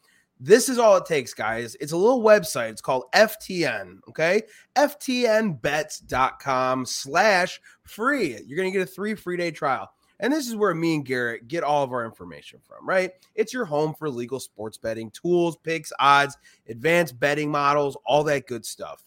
this 0.42 0.70
is 0.70 0.78
all 0.78 0.96
it 0.96 1.04
takes, 1.04 1.34
guys. 1.34 1.76
It's 1.80 1.92
a 1.92 1.96
little 1.96 2.22
website. 2.22 2.70
It's 2.70 2.80
called 2.80 3.04
FTN. 3.14 3.98
Okay. 4.08 4.40
FTNbets.com 4.74 6.86
slash 6.86 7.60
free. 7.84 8.40
You're 8.46 8.56
going 8.56 8.72
to 8.72 8.78
get 8.78 8.88
a 8.88 8.90
three 8.90 9.14
free 9.14 9.36
day 9.36 9.50
trial. 9.50 9.90
And 10.20 10.32
this 10.32 10.46
is 10.46 10.54
where 10.54 10.74
me 10.74 10.94
and 10.94 11.04
Garrett 11.04 11.48
get 11.48 11.64
all 11.64 11.82
of 11.82 11.92
our 11.92 12.04
information 12.04 12.60
from, 12.62 12.86
right? 12.86 13.12
It's 13.34 13.52
your 13.54 13.64
home 13.64 13.94
for 13.94 14.08
legal 14.08 14.38
sports 14.38 14.76
betting, 14.76 15.10
tools, 15.10 15.56
picks, 15.56 15.92
odds, 15.98 16.36
advanced 16.68 17.18
betting 17.18 17.50
models, 17.50 17.96
all 18.04 18.22
that 18.24 18.46
good 18.46 18.64
stuff. 18.64 19.02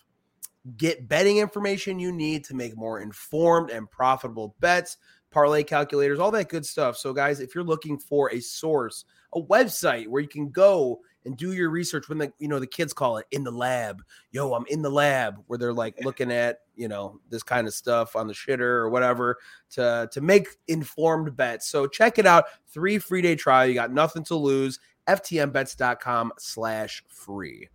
Get 0.76 1.08
betting 1.08 1.38
information 1.38 1.99
you 1.99 2.12
need 2.12 2.43
to 2.45 2.56
make 2.56 2.76
more 2.76 2.99
informed 2.99 3.69
and 3.69 3.89
profitable 3.89 4.56
bets, 4.60 4.97
parlay 5.30 5.63
calculators, 5.63 6.19
all 6.19 6.32
that 6.32 6.49
good 6.49 6.65
stuff. 6.65 6.97
So, 6.97 7.13
guys, 7.13 7.39
if 7.39 7.54
you're 7.54 7.63
looking 7.63 7.99
for 7.99 8.32
a 8.32 8.39
source, 8.39 9.06
a 9.36 9.41
website 9.41 10.08
where 10.08 10.21
you 10.21 10.28
can 10.28 10.49
go 10.49 11.02
and 11.25 11.38
do 11.38 11.53
your 11.53 11.69
research 11.69 12.09
when 12.09 12.17
the 12.17 12.33
you 12.39 12.47
know 12.47 12.59
the 12.59 12.67
kids 12.67 12.93
call 12.93 13.17
it 13.17 13.25
in 13.31 13.43
the 13.43 13.51
lab. 13.51 14.01
Yo, 14.31 14.53
I'm 14.53 14.65
in 14.67 14.81
the 14.81 14.89
lab 14.89 15.36
where 15.47 15.57
they're 15.57 15.73
like 15.73 15.95
looking 16.03 16.31
at 16.31 16.59
you 16.75 16.88
know 16.88 17.19
this 17.29 17.43
kind 17.43 17.67
of 17.67 17.73
stuff 17.73 18.15
on 18.15 18.27
the 18.27 18.33
shitter 18.33 18.62
or 18.62 18.89
whatever 18.89 19.38
to 19.71 20.09
to 20.12 20.21
make 20.21 20.47
informed 20.67 21.36
bets. 21.36 21.67
So 21.67 21.88
check 21.88 22.19
it 22.19 22.25
out. 22.25 22.45
Three 22.67 22.97
free 22.99 23.21
day 23.21 23.36
trial. 23.36 23.67
You 23.67 23.73
got 23.73 23.91
nothing 23.91 24.23
to 24.25 24.36
lose. 24.36 24.79
FTNbets.com 25.07 26.33
slash 26.38 27.03
free. 27.07 27.67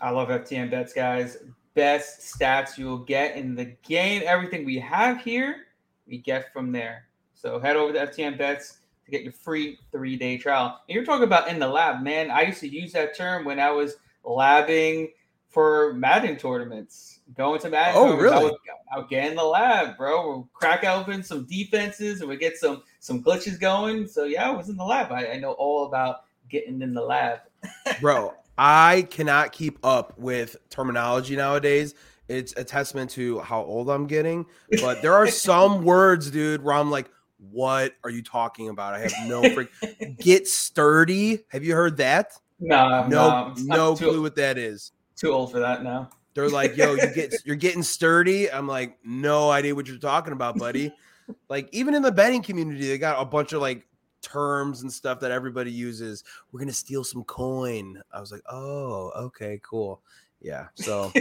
I 0.00 0.10
love 0.10 0.28
FTN 0.28 0.70
bets, 0.70 0.92
guys. 0.92 1.36
Best 1.74 2.36
stats 2.36 2.76
you 2.76 2.86
will 2.86 2.98
get 2.98 3.36
in 3.36 3.54
the 3.54 3.66
game. 3.86 4.22
Everything 4.24 4.64
we 4.64 4.78
have 4.80 5.22
here, 5.22 5.66
we 6.06 6.18
get 6.18 6.52
from 6.52 6.72
there. 6.72 7.04
So 7.34 7.60
head 7.60 7.76
over 7.76 7.92
to 7.92 8.06
FTN 8.06 8.36
bets 8.36 8.79
to 9.10 9.16
get 9.16 9.24
your 9.24 9.32
free 9.32 9.78
three 9.92 10.16
day 10.16 10.38
trial. 10.38 10.80
And 10.88 10.94
you're 10.94 11.04
talking 11.04 11.24
about 11.24 11.48
in 11.48 11.58
the 11.58 11.68
lab, 11.68 12.02
man. 12.02 12.30
I 12.30 12.42
used 12.42 12.60
to 12.60 12.68
use 12.68 12.92
that 12.92 13.16
term 13.16 13.44
when 13.44 13.58
I 13.58 13.70
was 13.70 13.96
labbing 14.24 15.10
for 15.48 15.94
Madden 15.94 16.36
tournaments. 16.36 17.20
Going 17.36 17.60
to 17.60 17.70
Madden. 17.70 17.94
Oh, 17.96 18.16
really? 18.16 18.34
I 18.34 18.42
would, 18.42 18.54
I 18.92 18.98
would 18.98 19.08
get 19.08 19.30
in 19.30 19.36
the 19.36 19.44
lab, 19.44 19.96
bro. 19.96 20.28
We'll 20.28 20.48
crack 20.52 20.84
open 20.84 21.22
some 21.22 21.46
defenses 21.46 22.20
and 22.20 22.28
we 22.28 22.36
get 22.36 22.56
some 22.56 22.82
some 22.98 23.22
glitches 23.22 23.58
going. 23.58 24.06
So 24.08 24.24
yeah, 24.24 24.48
I 24.48 24.50
was 24.50 24.68
in 24.68 24.76
the 24.76 24.84
lab. 24.84 25.12
I, 25.12 25.32
I 25.32 25.36
know 25.38 25.52
all 25.52 25.86
about 25.86 26.24
getting 26.48 26.82
in 26.82 26.92
the 26.92 27.02
lab. 27.02 27.40
bro, 28.00 28.34
I 28.58 29.06
cannot 29.10 29.52
keep 29.52 29.78
up 29.84 30.18
with 30.18 30.56
terminology 30.70 31.36
nowadays. 31.36 31.94
It's 32.28 32.54
a 32.56 32.62
testament 32.62 33.10
to 33.12 33.40
how 33.40 33.62
old 33.62 33.90
I'm 33.90 34.06
getting. 34.06 34.46
But 34.80 35.02
there 35.02 35.14
are 35.14 35.26
some 35.30 35.84
words, 35.84 36.30
dude, 36.30 36.62
where 36.62 36.74
I'm 36.74 36.90
like, 36.90 37.10
What 37.50 37.94
are 38.04 38.10
you 38.10 38.22
talking 38.22 38.68
about? 38.68 38.94
I 38.94 39.00
have 39.00 39.14
no 39.26 39.42
freak. 39.54 39.70
Get 40.18 40.46
sturdy. 40.46 41.44
Have 41.48 41.64
you 41.64 41.74
heard 41.74 41.96
that? 41.96 42.32
No, 42.60 43.06
No, 43.08 43.08
no, 43.08 43.54
no 43.56 43.96
clue 43.96 44.22
what 44.22 44.36
that 44.36 44.58
is. 44.58 44.92
Too 45.16 45.32
old 45.32 45.50
for 45.50 45.58
that 45.60 45.82
now. 45.82 46.10
They're 46.34 46.48
like, 46.48 46.76
yo, 46.76 46.94
you 46.94 47.12
get 47.14 47.34
you're 47.44 47.56
getting 47.56 47.82
sturdy. 47.82 48.50
I'm 48.50 48.68
like, 48.68 48.98
no 49.04 49.50
idea 49.50 49.74
what 49.74 49.88
you're 49.88 49.98
talking 49.98 50.32
about, 50.32 50.58
buddy. 50.58 50.92
like, 51.48 51.68
even 51.72 51.94
in 51.94 52.02
the 52.02 52.12
betting 52.12 52.42
community, 52.42 52.88
they 52.88 52.98
got 52.98 53.20
a 53.20 53.24
bunch 53.24 53.52
of 53.52 53.60
like 53.60 53.86
terms 54.22 54.82
and 54.82 54.92
stuff 54.92 55.20
that 55.20 55.30
everybody 55.30 55.72
uses. 55.72 56.22
We're 56.52 56.60
gonna 56.60 56.72
steal 56.72 57.04
some 57.04 57.24
coin. 57.24 58.00
I 58.12 58.20
was 58.20 58.30
like, 58.30 58.42
oh, 58.50 59.10
okay, 59.16 59.60
cool. 59.62 60.02
Yeah. 60.40 60.68
So 60.74 61.12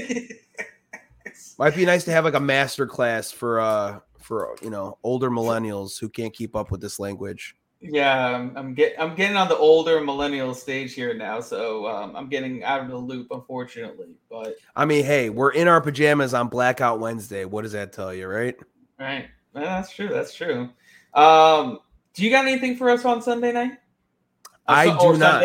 might 1.57 1.75
be 1.75 1.85
nice 1.85 2.05
to 2.05 2.11
have 2.11 2.23
like 2.23 2.35
a 2.35 2.39
master 2.39 2.85
class 2.85 3.31
for 3.31 3.59
uh 3.59 3.99
for 4.29 4.55
you 4.61 4.69
know 4.69 4.97
older 5.03 5.31
millennials 5.31 5.99
who 5.99 6.07
can't 6.07 6.31
keep 6.33 6.55
up 6.55 6.69
with 6.69 6.79
this 6.79 6.99
language. 6.99 7.55
Yeah, 7.81 8.35
I'm, 8.35 8.55
I'm 8.55 8.73
get 8.75 8.93
I'm 8.99 9.15
getting 9.15 9.35
on 9.35 9.49
the 9.49 9.57
older 9.57 9.99
millennial 10.01 10.53
stage 10.53 10.93
here 10.93 11.15
now, 11.15 11.41
so 11.41 11.87
um, 11.87 12.15
I'm 12.15 12.29
getting 12.29 12.63
out 12.63 12.81
of 12.81 12.89
the 12.89 12.97
loop, 12.97 13.27
unfortunately. 13.31 14.09
But 14.29 14.55
I 14.75 14.85
mean, 14.85 15.03
hey, 15.03 15.31
we're 15.31 15.51
in 15.51 15.67
our 15.67 15.81
pajamas 15.81 16.35
on 16.35 16.47
Blackout 16.47 16.99
Wednesday. 16.99 17.45
What 17.45 17.63
does 17.63 17.71
that 17.71 17.91
tell 17.91 18.13
you, 18.13 18.27
right? 18.27 18.55
right, 18.99 19.27
that's 19.53 19.91
true. 19.91 20.09
That's 20.09 20.33
true. 20.33 20.69
Um, 21.15 21.79
do 22.13 22.23
you 22.23 22.29
got 22.29 22.45
anything 22.45 22.75
for 22.75 22.91
us 22.91 23.03
on 23.05 23.23
Sunday 23.23 23.51
night? 23.51 23.71
Uh, 24.67 24.71
I 24.71 24.95
or 24.95 25.13
do 25.13 25.19
not. 25.19 25.43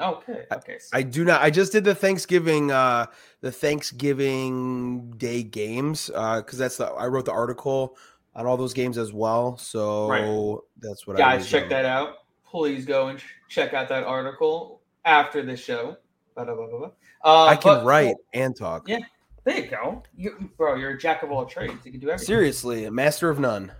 Okay. 0.00 0.44
Okay. 0.52 0.78
so- 0.78 0.96
I 0.96 1.02
do 1.02 1.24
not. 1.24 1.42
I 1.42 1.50
just 1.50 1.72
did 1.72 1.84
the 1.84 1.94
Thanksgiving, 1.94 2.70
uh, 2.70 3.06
the 3.40 3.52
Thanksgiving 3.52 5.10
Day 5.18 5.42
games, 5.42 6.10
uh, 6.14 6.40
because 6.40 6.58
that's 6.58 6.76
the 6.78 6.86
I 6.86 7.06
wrote 7.06 7.24
the 7.26 7.32
article 7.32 7.96
on 8.34 8.46
all 8.46 8.56
those 8.56 8.72
games 8.74 8.96
as 8.98 9.12
well. 9.12 9.56
So 9.58 10.08
Right. 10.08 10.58
that's 10.80 11.06
what 11.06 11.16
I 11.16 11.18
guys 11.18 11.40
was, 11.40 11.50
check 11.50 11.64
um, 11.64 11.68
that 11.70 11.84
out 11.84 12.16
please 12.44 12.84
go 12.84 13.08
and 13.08 13.20
check 13.48 13.74
out 13.74 13.88
that 13.88 14.02
article 14.02 14.80
after 15.04 15.40
the 15.42 15.56
show 15.56 15.96
blah, 16.34 16.44
blah, 16.44 16.54
blah. 16.54 16.90
Uh, 17.24 17.44
I 17.46 17.54
can 17.56 17.74
but- 17.76 17.84
write 17.84 18.16
and 18.34 18.56
talk. 18.56 18.88
Yeah. 18.88 18.98
there 19.44 19.56
you 19.58 19.66
go 19.68 20.02
you, 20.16 20.50
bro 20.56 20.74
you're 20.74 20.90
a 20.90 20.98
jack 20.98 21.22
of 21.22 21.30
all 21.30 21.44
trades 21.46 21.74
you 21.84 21.90
can 21.92 22.00
do 22.00 22.08
everything 22.08 22.26
Seriously, 22.26 22.84
a 22.86 22.90
master 22.90 23.30
of 23.30 23.38
none. 23.38 23.70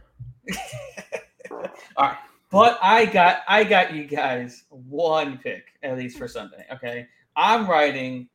all 1.50 1.58
right 1.98 2.16
but 2.50 2.78
i 2.82 3.04
got 3.04 3.42
i 3.48 3.64
got 3.64 3.94
you 3.94 4.04
guys 4.04 4.64
one 4.68 5.38
pick 5.38 5.64
at 5.82 5.96
least 5.96 6.18
for 6.18 6.28
sunday 6.28 6.66
okay? 6.72 7.06
I'm 7.36 7.68
writing 7.68 8.28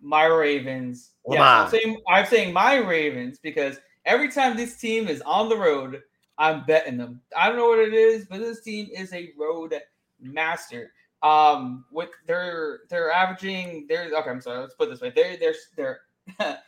my 0.00 0.26
ravens. 0.26 1.12
Come 1.26 1.36
yeah 1.36 1.62
I'm 1.62 1.70
saying, 1.70 2.02
I'm 2.08 2.26
saying 2.26 2.52
my 2.52 2.76
ravens 2.76 3.38
because 3.38 3.78
every 4.04 4.30
time 4.30 4.56
this 4.56 4.76
team 4.76 5.08
is 5.08 5.22
on 5.22 5.48
the 5.48 5.56
road 5.56 6.02
i'm 6.36 6.64
betting 6.66 6.98
them. 6.98 7.20
I 7.36 7.48
don't 7.48 7.56
know 7.56 7.68
what 7.68 7.78
it 7.78 7.94
is 7.94 8.26
but 8.26 8.40
this 8.40 8.62
team 8.62 8.88
is 8.94 9.12
a 9.12 9.32
road 9.38 9.74
master. 10.20 10.92
Um 11.22 11.84
with 11.90 12.10
they're 12.26 12.80
they're 12.90 13.12
averaging 13.12 13.86
they're 13.88 14.10
okay 14.14 14.30
i'm 14.30 14.40
sorry 14.40 14.60
let's 14.60 14.74
put 14.74 14.88
it 14.88 14.90
this 14.90 15.00
way. 15.00 15.12
They're 15.14 15.36
they're 15.38 16.00
they're 16.38 16.58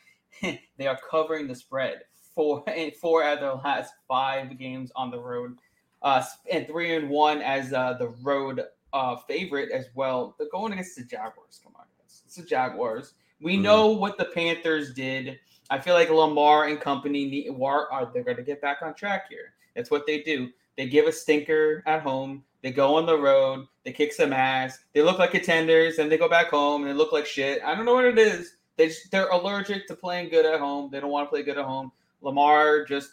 they 0.78 0.86
are 0.86 0.98
covering 1.10 1.48
the 1.48 1.54
spread 1.54 2.02
four 2.34 2.64
four 3.00 3.22
out 3.22 3.34
of 3.34 3.40
their 3.40 3.54
last 3.54 3.92
five 4.08 4.56
games 4.58 4.90
on 4.96 5.10
the 5.10 5.20
road 5.20 5.58
uh 6.06 6.22
and 6.50 6.66
three 6.68 6.94
and 6.94 7.10
one 7.10 7.42
as 7.42 7.72
uh 7.72 7.94
the 7.94 8.08
road 8.22 8.62
uh 8.92 9.16
favorite 9.28 9.72
as 9.72 9.86
well. 9.94 10.36
They're 10.38 10.48
going 10.52 10.72
against 10.72 10.96
the 10.96 11.02
jaguars 11.02 11.60
come 11.62 11.72
on 11.76 11.84
guys. 11.98 12.22
It's 12.24 12.36
the 12.36 12.44
jaguars. 12.44 13.14
We 13.40 13.56
Mhm. 13.56 13.62
know 13.62 13.86
what 13.88 14.16
the 14.16 14.26
panthers 14.26 14.94
did. 14.94 15.38
I 15.68 15.80
feel 15.80 15.94
like 15.94 16.08
lamar 16.08 16.68
and 16.68 16.80
company 16.80 17.26
need 17.26 17.50
are 17.60 18.10
they're 18.14 18.22
going 18.22 18.36
to 18.36 18.44
get 18.44 18.62
back 18.62 18.82
on 18.82 18.94
track 18.94 19.28
here. 19.28 19.54
That's 19.74 19.90
what 19.90 20.06
they 20.06 20.22
do. 20.22 20.50
They 20.76 20.88
give 20.88 21.06
a 21.06 21.12
stinker 21.12 21.82
at 21.86 22.02
home. 22.02 22.44
They 22.62 22.70
go 22.70 22.94
on 22.94 23.04
the 23.04 23.18
road. 23.18 23.66
They 23.84 23.92
kick 23.92 24.12
some 24.12 24.32
ass. 24.32 24.78
They 24.92 25.02
look 25.02 25.18
like 25.18 25.32
contenders 25.32 25.98
and 25.98 26.10
they 26.10 26.16
go 26.18 26.28
back 26.28 26.50
home 26.50 26.82
and 26.82 26.90
they 26.90 26.94
look 26.96 27.12
like 27.12 27.26
shit. 27.26 27.62
I 27.64 27.74
don't 27.74 27.84
know 27.84 27.94
what 27.94 28.04
it 28.04 28.18
is. 28.18 28.56
They 28.76 28.88
just, 28.88 29.10
they're 29.10 29.28
allergic 29.30 29.88
to 29.88 29.96
playing 29.96 30.28
good 30.28 30.46
at 30.46 30.60
home. 30.60 30.88
They 30.90 31.00
don't 31.00 31.10
want 31.10 31.26
to 31.26 31.30
play 31.30 31.42
good 31.42 31.58
at 31.58 31.64
home. 31.64 31.90
Lamar 32.22 32.84
just 32.84 33.10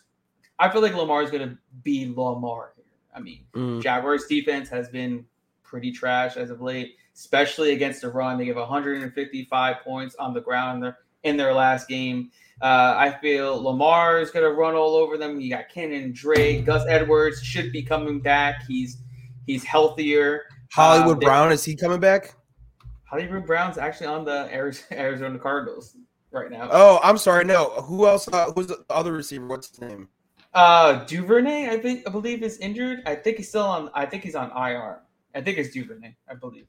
i 0.60 0.70
feel 0.70 0.82
like 0.82 0.94
lamar 0.96 1.24
is 1.24 1.32
going 1.32 1.48
to 1.50 1.58
be 1.84 2.14
lamar 2.16 2.73
i 3.16 3.20
mean 3.20 3.46
Mm. 3.56 3.82
Jaguars 3.82 4.26
defense 4.28 4.70
has 4.70 4.90
been 4.90 5.26
pretty 5.64 5.92
trash 5.92 6.38
as 6.38 6.50
of 6.52 6.62
late, 6.62 6.96
especially 7.16 7.72
against 7.74 8.02
the 8.02 8.10
run. 8.10 8.38
They 8.38 8.46
give 8.46 8.56
155 8.58 9.76
points 9.84 10.16
on 10.16 10.34
the 10.34 10.42
ground 10.42 10.76
in 10.78 10.82
their, 10.82 10.98
in 11.24 11.38
their 11.38 11.54
last 11.54 11.88
game. 11.88 12.30
Uh, 12.62 12.94
I 12.98 13.18
feel 13.22 13.62
Lamar 13.62 14.20
is 14.20 14.30
going 14.30 14.46
to 14.46 14.52
run 14.56 14.76
all 14.76 14.96
over 14.96 15.18
them. 15.18 15.40
You 15.40 15.50
got 15.50 15.70
Kenyan 15.74 16.14
Drake, 16.14 16.66
Gus 16.66 16.86
Edwards 16.88 17.42
should 17.42 17.72
be 17.72 17.82
coming 17.82 18.20
back. 18.20 18.64
He's 18.68 18.98
he's 19.48 19.64
healthier. 19.64 20.44
Hollywood 20.72 21.14
Um, 21.18 21.20
Brown 21.20 21.52
is 21.52 21.64
he 21.66 21.76
coming 21.76 22.00
back? 22.00 22.36
Hollywood 23.06 23.46
Brown's 23.46 23.78
actually 23.78 24.08
on 24.08 24.26
the 24.26 24.48
Arizona 24.92 25.38
Cardinals 25.40 25.98
right 26.32 26.50
now. 26.52 26.70
Oh, 26.72 27.00
I'm 27.04 27.18
sorry. 27.18 27.46
No, 27.46 27.70
who 27.82 28.08
else? 28.08 28.28
Uh, 28.28 28.52
who's 28.54 28.68
the 28.68 28.84
other 28.90 29.12
receiver? 29.14 29.48
What's 29.48 29.70
his 29.70 29.82
name? 29.82 30.08
Uh, 30.54 31.04
Duvernay, 31.06 31.70
I 31.70 31.80
think 31.80 32.08
I 32.08 32.12
believe 32.12 32.44
is 32.44 32.58
injured. 32.60 33.02
I 33.06 33.16
think 33.16 33.38
he's 33.38 33.50
still 33.50 33.64
on. 33.64 33.90
I 33.94 34.06
think 34.06 34.24
he's 34.24 34.36
on 34.36 34.52
IR. 34.52 35.00
I 35.34 35.42
think 35.42 35.58
it's 35.58 35.74
Duvernay. 35.74 36.16
I 36.30 36.34
believe 36.36 36.68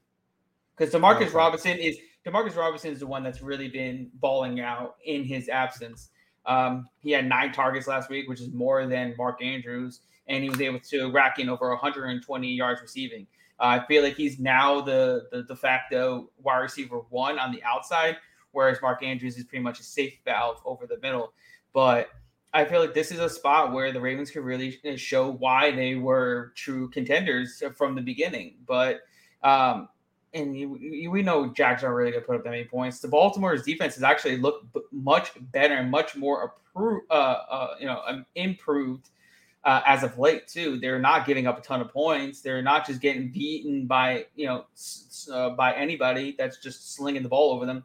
because 0.75 0.93
Demarcus 0.93 1.27
Okay. 1.27 1.29
Robinson 1.29 1.77
is 1.77 1.97
Demarcus 2.25 2.55
Robinson 2.55 2.91
is 2.91 2.99
the 2.99 3.07
one 3.07 3.23
that's 3.23 3.41
really 3.41 3.69
been 3.69 4.09
balling 4.15 4.59
out 4.59 4.95
in 5.05 5.23
his 5.23 5.49
absence. 5.49 6.09
Um, 6.45 6.87
he 6.99 7.11
had 7.11 7.27
nine 7.27 7.51
targets 7.51 7.87
last 7.87 8.09
week, 8.09 8.27
which 8.27 8.41
is 8.41 8.51
more 8.51 8.85
than 8.87 9.15
Mark 9.17 9.41
Andrews, 9.43 10.01
and 10.27 10.43
he 10.43 10.49
was 10.49 10.61
able 10.61 10.79
to 10.79 11.11
rack 11.11 11.39
in 11.39 11.49
over 11.49 11.69
120 11.69 12.47
yards 12.47 12.81
receiving. 12.81 13.27
Uh, 13.59 13.79
I 13.81 13.85
feel 13.85 14.03
like 14.03 14.15
he's 14.15 14.39
now 14.39 14.81
the, 14.81 15.27
the 15.31 15.43
de 15.43 15.55
facto 15.55 16.29
wide 16.43 16.57
receiver 16.57 16.99
one 17.09 17.39
on 17.39 17.51
the 17.51 17.63
outside, 17.63 18.17
whereas 18.51 18.79
Mark 18.81 19.01
Andrews 19.01 19.37
is 19.37 19.43
pretty 19.45 19.63
much 19.63 19.79
a 19.79 19.83
safe 19.83 20.19
valve 20.25 20.61
over 20.65 20.85
the 20.87 20.99
middle. 20.99 21.33
But 21.73 22.09
I 22.55 22.63
feel 22.63 22.79
like 22.79 22.93
this 22.93 23.11
is 23.11 23.19
a 23.19 23.29
spot 23.29 23.73
where 23.73 23.91
the 23.91 23.99
Ravens 23.99 24.31
could 24.31 24.45
really 24.45 24.79
uh, 24.89 24.95
show 24.95 25.29
why 25.29 25.71
they 25.71 25.95
were 25.95 26.53
true 26.55 26.89
contenders 26.89 27.61
from 27.75 27.95
the 27.95 28.01
beginning. 28.01 28.55
But 28.65 29.01
um, 29.43 29.89
and 30.33 30.57
you, 30.57 30.77
you, 30.77 31.11
we 31.11 31.21
know 31.21 31.51
Jags 31.51 31.83
aren't 31.83 31.97
really 31.97 32.11
going 32.11 32.23
to 32.23 32.27
put 32.27 32.37
up 32.37 32.45
that 32.45 32.49
many 32.51 32.63
points. 32.63 32.99
The 32.99 33.09
Baltimore's 33.09 33.63
defense 33.63 33.95
has 33.95 34.03
actually 34.03 34.37
looked 34.37 34.73
b- 34.73 34.81
much 34.93 35.31
better 35.51 35.75
and 35.75 35.91
much 35.91 36.15
more 36.15 36.43
approved, 36.45 37.05
uh, 37.11 37.13
uh, 37.49 37.75
you 37.79 37.87
know, 37.87 38.01
um, 38.07 38.25
improved 38.35 39.09
uh, 39.65 39.81
as 39.85 40.03
of 40.03 40.17
late 40.17 40.47
too. 40.47 40.79
They're 40.79 40.99
not 40.99 41.25
giving 41.25 41.47
up 41.47 41.57
a 41.57 41.61
ton 41.61 41.81
of 41.81 41.91
points. 41.91 42.39
They're 42.39 42.61
not 42.61 42.87
just 42.87 43.01
getting 43.01 43.31
beaten 43.31 43.85
by 43.85 44.27
you 44.37 44.45
know 44.45 44.65
s- 44.73 45.27
uh, 45.29 45.49
by 45.49 45.73
anybody 45.73 46.35
that's 46.37 46.57
just 46.57 46.95
slinging 46.95 47.21
the 47.23 47.29
ball 47.29 47.51
over 47.53 47.65
them. 47.65 47.83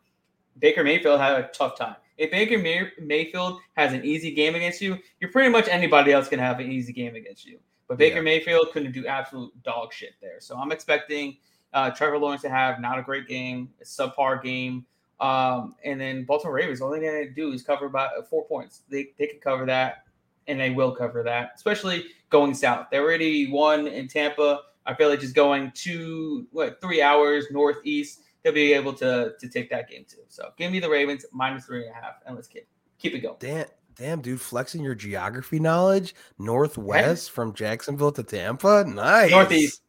Baker 0.60 0.84
Mayfield 0.84 1.20
had 1.20 1.32
a 1.40 1.48
tough 1.48 1.76
time. 1.76 1.96
If 2.20 2.30
Baker 2.30 2.58
May- 2.58 2.92
Mayfield 3.00 3.60
has 3.78 3.94
an 3.94 4.04
easy 4.04 4.30
game 4.32 4.54
against 4.54 4.82
you, 4.82 4.98
you're 5.20 5.32
pretty 5.32 5.48
much 5.48 5.68
anybody 5.68 6.12
else 6.12 6.28
can 6.28 6.38
have 6.38 6.60
an 6.60 6.70
easy 6.70 6.92
game 6.92 7.14
against 7.14 7.46
you. 7.46 7.58
But 7.88 7.96
Baker 7.96 8.16
Yeah. 8.16 8.22
Mayfield 8.22 8.68
couldn't 8.72 8.92
do 8.92 9.06
absolute 9.06 9.50
dog 9.62 9.92
shit 9.94 10.12
there. 10.20 10.38
So 10.38 10.54
I'm 10.56 10.70
expecting 10.70 11.38
uh, 11.72 11.90
Trevor 11.92 12.18
Lawrence 12.18 12.42
to 12.42 12.50
have 12.50 12.78
not 12.78 12.98
a 12.98 13.02
great 13.02 13.26
game, 13.26 13.70
a 13.80 13.84
subpar 13.84 14.42
game. 14.42 14.84
Um, 15.18 15.76
and 15.82 15.98
then 15.98 16.24
Baltimore 16.24 16.54
Ravens, 16.54 16.82
all 16.82 16.90
they 16.90 17.00
got 17.00 17.12
to 17.12 17.30
do 17.30 17.52
is 17.52 17.62
cover 17.62 17.86
about 17.86 18.28
four 18.28 18.44
points. 18.46 18.82
They, 18.90 19.12
they 19.18 19.26
can 19.26 19.40
cover 19.40 19.64
that, 19.66 20.04
and 20.46 20.60
they 20.60 20.70
will 20.70 20.94
cover 20.94 21.22
that, 21.22 21.52
especially 21.56 22.04
going 22.28 22.52
south. 22.52 22.88
They 22.90 22.98
already 22.98 23.50
won 23.50 23.86
in 23.86 24.08
Tampa. 24.08 24.60
I 24.84 24.94
feel 24.94 25.08
like 25.08 25.20
just 25.20 25.34
going 25.34 25.72
two, 25.74 26.46
what, 26.52 26.80
three 26.82 27.00
hours 27.00 27.46
northeast, 27.50 28.20
they'll 28.42 28.52
be 28.52 28.72
able 28.72 28.92
to 28.94 29.34
to 29.38 29.48
take 29.48 29.70
that 29.70 29.88
game 29.88 30.04
too. 30.08 30.22
So 30.28 30.50
give 30.56 30.72
me 30.72 30.80
the 30.80 30.90
Ravens 30.90 31.24
minus 31.32 31.66
three 31.66 31.86
and 31.86 31.90
a 31.90 31.94
half, 31.94 32.14
and 32.26 32.34
let's 32.34 32.48
keep 32.48 32.66
keep 32.98 33.14
it 33.14 33.20
going. 33.20 33.36
Damn, 33.38 33.66
damn, 33.96 34.20
dude, 34.20 34.40
flexing 34.40 34.82
your 34.82 34.94
geography 34.94 35.58
knowledge. 35.58 36.14
Northwest 36.38 37.30
from 37.30 37.54
Jacksonville 37.54 38.12
to 38.12 38.22
Tampa. 38.22 38.84
Nice. 38.86 39.30
Northeast. 39.30 39.82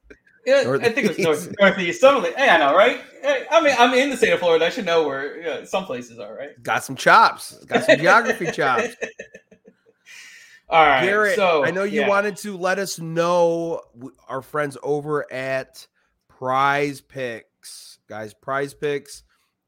Yeah, 0.46 0.78
I 0.82 0.90
think 0.90 1.06
it 1.06 1.10
was 1.10 1.20
north, 1.20 1.56
Northeast. 1.60 1.60
northeast. 1.60 2.02
Something. 2.02 2.34
Hey, 2.36 2.50
I 2.50 2.58
know, 2.58 2.76
right? 2.76 3.00
Hey, 3.22 3.46
I 3.52 3.62
mean, 3.62 3.76
I'm 3.78 3.94
in 3.94 4.10
the 4.10 4.18
state 4.18 4.34
of 4.34 4.40
Florida. 4.40 4.66
I 4.66 4.70
should 4.70 4.86
know 4.86 5.08
where 5.08 5.42
know, 5.44 5.66
some 5.66 5.86
places 5.86 6.18
are, 6.18 6.36
right? 6.36 6.62
Got 6.64 6.84
some 6.84 6.96
chops. 6.96 7.64
Got 7.66 7.84
some 7.86 8.00
geography 8.00 8.52
chops. 8.52 8.96
All 10.70 10.86
right, 10.86 11.04
Garrett, 11.06 11.36
so 11.36 11.66
I 11.66 11.72
know 11.72 11.84
you 11.84 12.02
yeah. 12.02 12.08
wanted 12.08 12.38
to 12.38 12.58
let 12.58 12.80
us 12.80 12.98
know 12.98 13.82
our 14.30 14.42
friends 14.42 14.78
over 14.82 15.32
at 15.32 15.86
PrizePicks. 16.32 17.44
Guys, 18.12 18.36
PrizePicks, 18.46 19.22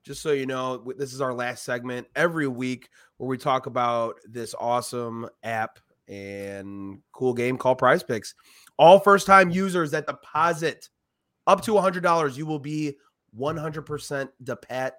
just 0.04 0.22
so 0.22 0.34
you 0.34 0.46
know, 0.46 0.92
this 0.98 1.14
is 1.14 1.22
our 1.22 1.34
last 1.34 1.64
segment 1.64 2.08
every 2.14 2.46
week 2.46 2.90
where 3.16 3.30
we 3.30 3.38
talk 3.38 3.68
about 3.68 4.20
this 4.26 4.54
awesome 4.60 5.30
app 5.44 5.80
and 6.10 7.00
cool 7.14 7.34
game 7.34 7.58
called 7.58 7.80
PrizePicks. 7.80 8.34
All 8.78 9.00
first 9.00 9.26
time 9.28 9.50
users 9.50 9.92
that 9.92 10.08
deposit 10.08 10.90
up 11.48 11.62
to 11.62 11.72
$100, 11.72 12.36
you 12.36 12.46
will 12.46 12.60
be 12.60 12.98
100% 13.40 14.28
depat- 14.44 14.92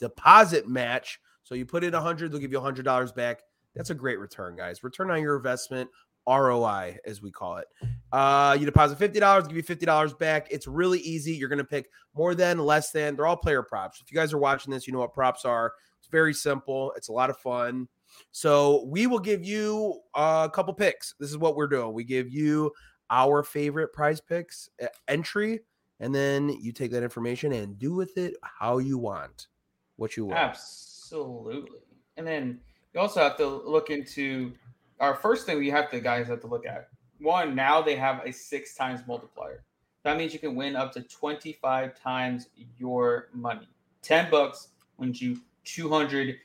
deposit 0.00 0.68
match. 0.68 1.20
So 1.44 1.54
you 1.54 1.66
put 1.66 1.84
in 1.84 1.92
100, 1.92 2.32
they'll 2.32 2.40
give 2.40 2.50
you 2.50 2.58
$100 2.58 3.14
back. 3.14 3.42
That's 3.76 3.90
a 3.90 3.94
great 3.94 4.18
return, 4.18 4.56
guys. 4.56 4.82
Return 4.82 5.12
on 5.12 5.22
your 5.22 5.36
investment 5.36 5.88
ROI, 6.28 6.98
as 7.04 7.22
we 7.22 7.30
call 7.30 7.56
it. 7.56 7.66
Uh, 8.12 8.56
you 8.58 8.66
deposit 8.66 8.98
$50, 8.98 9.48
give 9.48 9.56
you 9.56 9.62
$50 9.62 10.18
back. 10.18 10.48
It's 10.50 10.66
really 10.66 11.00
easy. 11.00 11.34
You're 11.34 11.48
going 11.48 11.58
to 11.58 11.64
pick 11.64 11.88
more 12.14 12.34
than, 12.34 12.58
less 12.58 12.90
than. 12.90 13.16
They're 13.16 13.26
all 13.26 13.36
player 13.36 13.62
props. 13.62 14.00
If 14.00 14.12
you 14.12 14.16
guys 14.16 14.32
are 14.32 14.38
watching 14.38 14.72
this, 14.72 14.86
you 14.86 14.92
know 14.92 15.00
what 15.00 15.14
props 15.14 15.44
are. 15.44 15.72
It's 15.98 16.08
very 16.08 16.34
simple, 16.34 16.92
it's 16.96 17.08
a 17.08 17.12
lot 17.12 17.30
of 17.30 17.38
fun. 17.38 17.88
So 18.30 18.84
we 18.86 19.06
will 19.06 19.18
give 19.18 19.44
you 19.44 20.00
a 20.14 20.50
couple 20.52 20.72
picks. 20.74 21.14
This 21.18 21.30
is 21.30 21.38
what 21.38 21.56
we're 21.56 21.66
doing. 21.66 21.92
We 21.92 22.04
give 22.04 22.30
you 22.30 22.72
our 23.10 23.42
favorite 23.42 23.92
prize 23.92 24.20
picks 24.20 24.68
entry, 25.06 25.60
and 26.00 26.14
then 26.14 26.48
you 26.48 26.72
take 26.72 26.90
that 26.92 27.02
information 27.02 27.52
and 27.52 27.78
do 27.78 27.94
with 27.94 28.16
it 28.16 28.34
how 28.42 28.78
you 28.78 28.98
want, 28.98 29.48
what 29.96 30.16
you 30.16 30.26
want. 30.26 30.38
Absolutely. 30.38 31.80
And 32.16 32.26
then 32.26 32.60
you 32.94 33.00
also 33.00 33.20
have 33.20 33.36
to 33.38 33.46
look 33.46 33.90
into 33.90 34.52
our 35.00 35.14
first 35.14 35.46
thing 35.46 35.58
we 35.58 35.70
have 35.70 35.90
to 35.90 36.00
guys 36.00 36.26
have 36.28 36.40
to 36.40 36.46
look 36.46 36.66
at. 36.66 36.88
One, 37.20 37.54
now 37.54 37.82
they 37.82 37.96
have 37.96 38.22
a 38.24 38.32
six 38.32 38.74
times 38.74 39.00
multiplier. 39.06 39.64
That 40.04 40.16
means 40.16 40.32
you 40.32 40.38
can 40.38 40.54
win 40.54 40.76
up 40.76 40.92
to 40.92 41.02
25 41.02 42.00
times 42.00 42.48
your 42.78 43.28
money. 43.32 43.68
10 44.02 44.30
bucks 44.30 44.68
wins 44.96 45.20
you 45.20 45.40
$250. 45.66 46.38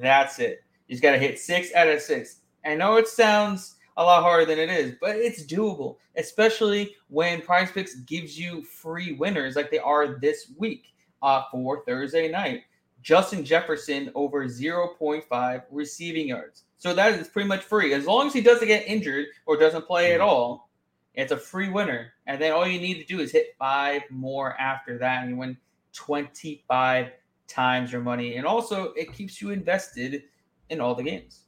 That's 0.00 0.38
it. 0.38 0.64
You 0.88 0.94
just 0.94 1.02
got 1.02 1.12
to 1.12 1.18
hit 1.18 1.38
six 1.38 1.72
out 1.74 1.88
of 1.88 2.00
six. 2.00 2.40
I 2.64 2.74
know 2.74 2.96
it 2.96 3.08
sounds 3.08 3.76
a 3.96 4.04
lot 4.04 4.22
harder 4.22 4.46
than 4.46 4.58
it 4.58 4.70
is, 4.70 4.94
but 5.00 5.16
it's 5.16 5.44
doable, 5.44 5.96
especially 6.16 6.94
when 7.08 7.42
PrizePicks 7.42 8.06
gives 8.06 8.38
you 8.38 8.62
free 8.62 9.12
winners 9.12 9.56
like 9.56 9.70
they 9.70 9.78
are 9.78 10.18
this 10.20 10.50
week 10.56 10.94
uh, 11.22 11.42
for 11.50 11.84
Thursday 11.84 12.30
night. 12.30 12.62
Justin 13.02 13.44
Jefferson 13.44 14.10
over 14.14 14.46
0.5 14.46 15.62
receiving 15.70 16.28
yards. 16.28 16.64
So 16.78 16.94
that 16.94 17.18
is 17.18 17.28
pretty 17.28 17.48
much 17.48 17.62
free. 17.62 17.94
As 17.94 18.06
long 18.06 18.26
as 18.26 18.32
he 18.32 18.40
doesn't 18.40 18.66
get 18.66 18.86
injured 18.86 19.26
or 19.46 19.56
doesn't 19.56 19.86
play 19.86 20.14
at 20.14 20.20
mm-hmm. 20.20 20.28
all, 20.28 20.70
it's 21.14 21.32
a 21.32 21.36
free 21.36 21.68
winner. 21.68 22.12
And 22.26 22.40
then 22.40 22.52
all 22.52 22.66
you 22.66 22.80
need 22.80 22.94
to 22.94 23.04
do 23.04 23.20
is 23.20 23.32
hit 23.32 23.54
five 23.58 24.02
more 24.10 24.58
after 24.58 24.98
that 24.98 25.22
and 25.22 25.30
you 25.30 25.36
win 25.36 25.56
25 25.92 27.10
times 27.48 27.92
your 27.92 28.00
money. 28.00 28.36
And 28.36 28.46
also 28.46 28.92
it 28.92 29.12
keeps 29.12 29.40
you 29.40 29.50
invested 29.50 30.22
in 30.70 30.80
all 30.80 30.94
the 30.94 31.02
games. 31.02 31.44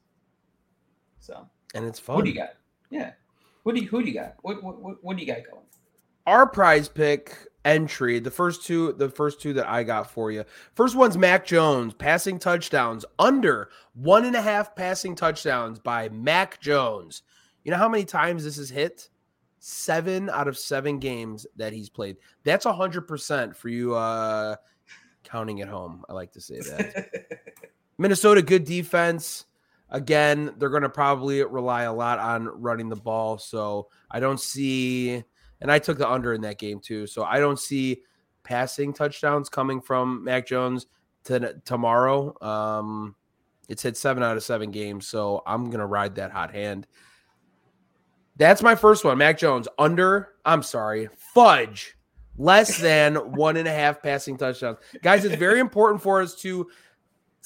So 1.21 1.49
and 1.75 1.85
it's 1.87 1.99
fun. 1.99 2.17
Who 2.17 2.23
do 2.25 2.31
you 2.31 2.37
got? 2.37 2.55
Yeah. 2.91 3.13
Who 3.65 3.73
do 3.73 3.81
you 3.81 3.89
who 3.89 4.03
do 4.03 4.09
you 4.09 4.15
got? 4.15 4.37
What 4.43 4.63
what 4.63 5.03
what 5.03 5.17
do 5.17 5.23
you 5.23 5.27
got 5.27 5.43
going? 5.51 5.65
Our 6.27 6.47
prize 6.47 6.89
pick 6.89 7.37
entry, 7.65 8.19
the 8.19 8.31
first 8.31 8.65
two, 8.65 8.93
the 8.93 9.09
first 9.09 9.41
two 9.41 9.53
that 9.55 9.69
I 9.69 9.83
got 9.83 10.11
for 10.11 10.31
you. 10.31 10.45
First 10.75 10.97
one's 10.97 11.17
Mac 11.17 11.47
Jones 11.47 11.95
passing 11.95 12.39
touchdowns 12.39 13.05
under 13.19 13.71
one 13.95 14.25
and 14.25 14.37
a 14.37 14.43
half 14.43 14.77
passing 14.77 15.15
touchdowns 15.15 15.79
by 15.79 16.09
Mac 16.11 16.61
Jones. 16.61 17.23
You 17.65 17.71
know 17.71 17.79
how 17.79 17.89
many 17.89 18.05
times 18.05 18.45
this 18.45 18.59
is 18.59 18.71
hit? 18.71 19.09
Seven 19.59 20.29
out 20.29 20.49
of 20.49 20.59
seven 20.59 20.99
games 20.99 21.47
that 21.57 21.73
he's 21.73 21.89
played. 21.89 22.17
That's 22.43 22.67
a 22.67 22.73
hundred 22.73 23.09
percent 23.09 23.57
for 23.57 23.69
you 23.69 23.95
uh 23.95 24.57
counting 25.25 25.63
at 25.63 25.69
home. 25.69 26.05
I 26.09 26.13
like 26.13 26.33
to 26.33 26.41
say 26.41 26.61
that. 26.61 27.11
Minnesota, 27.99 28.43
good 28.43 28.65
defense. 28.65 29.47
Again, 29.91 30.55
they're 30.59 30.71
going 30.71 30.83
to 30.83 30.89
probably 30.89 31.43
rely 31.45 31.85
a 31.85 31.93
lot 31.93 32.19
on 32.19 32.47
running 32.47 32.89
the 32.89 32.97
ball. 32.97 33.39
So 33.39 33.89
I 34.11 34.19
don't 34.21 34.41
see 34.41 35.23
and 35.61 35.71
I 35.71 35.79
took 35.79 35.99
the 35.99 36.09
under 36.09 36.35
in 36.35 36.43
that 36.43 36.59
game 36.59 36.81
too. 36.81 37.07
So 37.07 37.25
I 37.25 37.39
don't 37.39 37.59
see 37.59 38.03
passing 38.43 38.93
touchdowns 38.93 39.49
coming 39.49 39.81
from 39.81 40.23
Mac 40.25 40.47
Jones 40.47 40.87
to 41.25 41.55
tomorrow. 41.65 42.37
Um, 42.43 43.15
it's 43.69 43.83
hit 43.83 43.97
seven 43.97 44.23
out 44.23 44.37
of 44.37 44.43
seven 44.43 44.71
games, 44.71 45.07
so 45.07 45.43
I'm 45.47 45.71
gonna 45.71 45.87
ride 45.87 46.17
that 46.17 46.31
hot 46.31 46.53
hand. 46.53 46.87
That's 48.37 48.63
my 48.63 48.75
first 48.75 49.05
one. 49.05 49.19
Mac 49.19 49.39
Jones 49.39 49.69
under. 49.79 50.35
I'm 50.45 50.63
sorry, 50.63 51.09
fudge. 51.17 51.97
Less 52.37 52.79
than 52.79 53.15
one 53.33 53.57
and 53.57 53.69
a 53.69 53.73
half 53.73 54.03
passing 54.03 54.37
touchdowns, 54.37 54.79
guys. 55.03 55.25
It's 55.25 55.37
very 55.37 55.61
important 55.61 56.03
for 56.03 56.21
us 56.21 56.35
to 56.37 56.69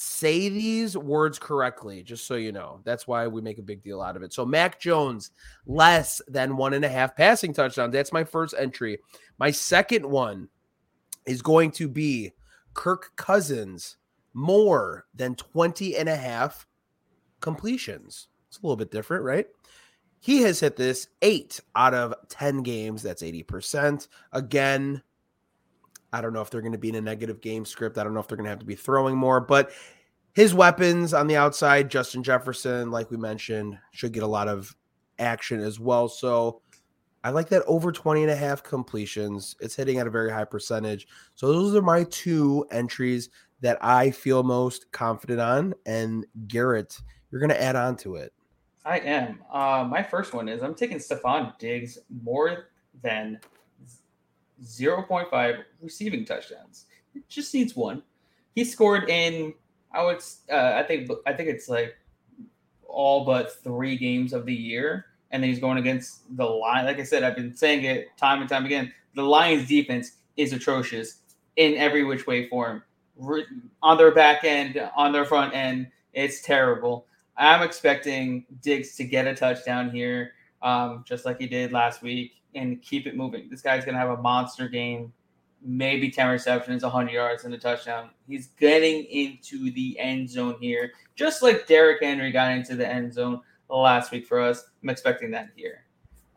say 0.00 0.48
these 0.48 0.96
words 0.96 1.40
correctly, 1.40 2.04
just 2.04 2.24
so 2.24 2.36
you 2.36 2.52
know. 2.52 2.80
That's 2.84 3.08
why 3.08 3.26
we 3.26 3.40
make 3.40 3.58
a 3.58 3.62
big 3.62 3.82
deal 3.82 4.00
out 4.00 4.14
of 4.14 4.22
it. 4.22 4.32
So, 4.32 4.46
Mac 4.46 4.78
Jones, 4.78 5.32
less 5.66 6.22
than 6.28 6.56
one 6.56 6.72
and 6.74 6.84
a 6.84 6.88
half 6.88 7.16
passing 7.16 7.52
touchdowns. 7.52 7.92
That's 7.92 8.12
my 8.12 8.22
first 8.22 8.54
entry. 8.56 9.00
My 9.38 9.50
second 9.50 10.06
one 10.06 10.50
is 11.26 11.42
going 11.42 11.72
to 11.72 11.88
be 11.88 12.30
Kirk 12.74 13.10
Cousins, 13.16 13.96
more 14.34 15.06
than 15.16 15.34
20 15.34 15.96
and 15.96 16.08
a 16.08 16.16
half 16.16 16.68
completions. 17.40 18.28
It's 18.46 18.58
a 18.58 18.62
little 18.62 18.76
bit 18.76 18.92
different, 18.92 19.24
right? 19.24 19.46
He 20.20 20.42
has 20.42 20.60
hit 20.60 20.76
this 20.76 21.08
eight 21.22 21.58
out 21.74 21.94
of 21.94 22.14
10 22.28 22.62
games. 22.62 23.02
That's 23.02 23.22
80%. 23.24 24.06
Again, 24.32 25.02
I 26.12 26.20
don't 26.20 26.32
know 26.32 26.40
if 26.40 26.50
they're 26.50 26.62
going 26.62 26.72
to 26.72 26.78
be 26.78 26.88
in 26.88 26.94
a 26.94 27.00
negative 27.00 27.40
game 27.40 27.64
script. 27.64 27.98
I 27.98 28.04
don't 28.04 28.14
know 28.14 28.20
if 28.20 28.28
they're 28.28 28.36
going 28.36 28.46
to 28.46 28.50
have 28.50 28.60
to 28.60 28.64
be 28.64 28.74
throwing 28.74 29.16
more, 29.16 29.40
but 29.40 29.70
his 30.34 30.54
weapons 30.54 31.12
on 31.14 31.26
the 31.26 31.36
outside, 31.36 31.90
Justin 31.90 32.22
Jefferson, 32.22 32.90
like 32.90 33.10
we 33.10 33.16
mentioned, 33.16 33.78
should 33.92 34.12
get 34.12 34.22
a 34.22 34.26
lot 34.26 34.48
of 34.48 34.74
action 35.18 35.60
as 35.60 35.80
well. 35.80 36.08
So 36.08 36.62
I 37.24 37.30
like 37.30 37.48
that 37.48 37.64
over 37.66 37.90
20 37.90 38.22
and 38.22 38.30
a 38.30 38.36
half 38.36 38.62
completions. 38.62 39.56
It's 39.60 39.74
hitting 39.74 39.98
at 39.98 40.06
a 40.06 40.10
very 40.10 40.30
high 40.30 40.44
percentage. 40.44 41.08
So 41.34 41.48
those 41.48 41.74
are 41.74 41.82
my 41.82 42.04
two 42.04 42.66
entries 42.70 43.30
that 43.60 43.78
I 43.84 44.10
feel 44.10 44.42
most 44.42 44.90
confident 44.92 45.40
on. 45.40 45.74
And 45.86 46.24
Garrett, 46.46 46.96
you're 47.30 47.40
going 47.40 47.50
to 47.50 47.62
add 47.62 47.76
on 47.76 47.96
to 47.96 48.16
it. 48.16 48.32
I 48.84 49.00
am. 49.00 49.40
Uh, 49.52 49.86
my 49.88 50.02
first 50.02 50.32
one 50.32 50.48
is 50.48 50.62
I'm 50.62 50.74
taking 50.74 50.98
Stefon 50.98 51.58
Diggs 51.58 51.98
more 52.22 52.68
than 53.02 53.40
0.5 54.62 55.62
receiving 55.80 56.24
touchdowns. 56.24 56.86
It 57.14 57.28
just 57.28 57.52
needs 57.54 57.76
one. 57.76 58.02
He 58.54 58.64
scored 58.64 59.08
in 59.08 59.54
I 59.92 60.04
would 60.04 60.22
uh, 60.50 60.72
I 60.74 60.82
think 60.82 61.10
I 61.26 61.32
think 61.32 61.48
it's 61.48 61.68
like 61.68 61.96
all 62.86 63.24
but 63.24 63.62
three 63.62 63.96
games 63.96 64.32
of 64.32 64.44
the 64.44 64.54
year, 64.54 65.06
and 65.30 65.42
then 65.42 65.50
he's 65.50 65.60
going 65.60 65.78
against 65.78 66.36
the 66.36 66.44
line. 66.44 66.84
Like 66.84 66.98
I 66.98 67.04
said, 67.04 67.22
I've 67.22 67.36
been 67.36 67.56
saying 67.56 67.84
it 67.84 68.16
time 68.16 68.40
and 68.40 68.48
time 68.48 68.66
again. 68.66 68.92
The 69.14 69.22
Lions' 69.22 69.68
defense 69.68 70.12
is 70.36 70.52
atrocious 70.52 71.20
in 71.56 71.76
every 71.76 72.04
which 72.04 72.26
way 72.26 72.48
form. 72.48 72.82
On 73.82 73.96
their 73.96 74.12
back 74.12 74.44
end, 74.44 74.80
on 74.96 75.12
their 75.12 75.24
front 75.24 75.54
end, 75.54 75.88
it's 76.12 76.42
terrible. 76.42 77.06
I'm 77.36 77.62
expecting 77.62 78.44
Diggs 78.62 78.94
to 78.96 79.04
get 79.04 79.26
a 79.26 79.34
touchdown 79.34 79.90
here, 79.90 80.32
um, 80.62 81.04
just 81.06 81.24
like 81.24 81.40
he 81.40 81.46
did 81.46 81.72
last 81.72 82.02
week 82.02 82.37
and 82.54 82.80
keep 82.82 83.06
it 83.06 83.16
moving. 83.16 83.48
This 83.50 83.62
guy's 83.62 83.84
going 83.84 83.94
to 83.94 84.00
have 84.00 84.10
a 84.10 84.22
monster 84.22 84.68
game, 84.68 85.12
maybe 85.62 86.10
10 86.10 86.28
receptions, 86.28 86.82
100 86.82 87.12
yards, 87.12 87.44
and 87.44 87.54
a 87.54 87.58
touchdown. 87.58 88.10
He's 88.26 88.48
getting 88.58 89.04
into 89.04 89.70
the 89.72 89.98
end 89.98 90.30
zone 90.30 90.56
here, 90.60 90.92
just 91.14 91.42
like 91.42 91.66
Derrick 91.66 92.02
Henry 92.02 92.32
got 92.32 92.52
into 92.52 92.74
the 92.74 92.86
end 92.86 93.12
zone 93.12 93.40
last 93.68 94.12
week 94.12 94.26
for 94.26 94.40
us. 94.40 94.64
I'm 94.82 94.88
expecting 94.88 95.30
that 95.32 95.50
here. 95.56 95.84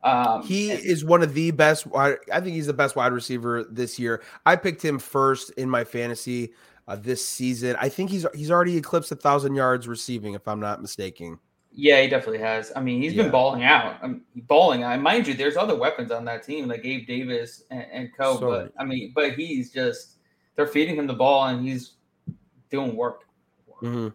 Um, 0.03 0.43
he 0.43 0.71
and- 0.71 0.79
is 0.79 1.05
one 1.05 1.21
of 1.21 1.33
the 1.33 1.51
best. 1.51 1.87
I 1.95 2.17
think 2.31 2.47
he's 2.47 2.67
the 2.67 2.73
best 2.73 2.95
wide 2.95 3.13
receiver 3.13 3.63
this 3.69 3.99
year. 3.99 4.23
I 4.45 4.55
picked 4.55 4.83
him 4.83 4.97
first 4.99 5.51
in 5.51 5.69
my 5.69 5.83
fantasy 5.83 6.53
uh, 6.87 6.95
this 6.95 7.25
season. 7.25 7.75
I 7.79 7.89
think 7.89 8.09
he's 8.09 8.25
he's 8.33 8.49
already 8.49 8.77
eclipsed 8.77 9.11
a 9.11 9.15
thousand 9.15 9.55
yards 9.55 9.87
receiving, 9.87 10.33
if 10.33 10.47
I'm 10.47 10.59
not 10.59 10.81
mistaken. 10.81 11.39
Yeah, 11.73 12.01
he 12.01 12.07
definitely 12.09 12.39
has. 12.39 12.71
I 12.75 12.81
mean, 12.81 13.01
he's 13.01 13.13
yeah. 13.13 13.23
been 13.23 13.31
balling 13.31 13.63
out. 13.63 13.97
I 14.01 14.07
mean, 14.07 14.23
balling 14.35 14.83
out. 14.83 14.99
Mind 15.01 15.27
you, 15.27 15.33
there's 15.33 15.55
other 15.55 15.75
weapons 15.75 16.11
on 16.11 16.25
that 16.25 16.43
team 16.43 16.67
like 16.67 16.83
Gabe 16.83 17.07
Davis 17.07 17.63
and, 17.71 17.85
and 17.91 18.09
Co. 18.17 18.39
Sorry. 18.39 18.63
But 18.63 18.73
I 18.77 18.85
mean, 18.85 19.13
but 19.15 19.33
he's 19.33 19.71
just 19.71 20.17
they're 20.55 20.67
feeding 20.67 20.97
him 20.97 21.07
the 21.07 21.13
ball 21.13 21.45
and 21.47 21.65
he's 21.65 21.93
doing 22.69 22.95
work. 22.95 23.25
work. 23.67 23.81
Mm-hmm. 23.81 24.07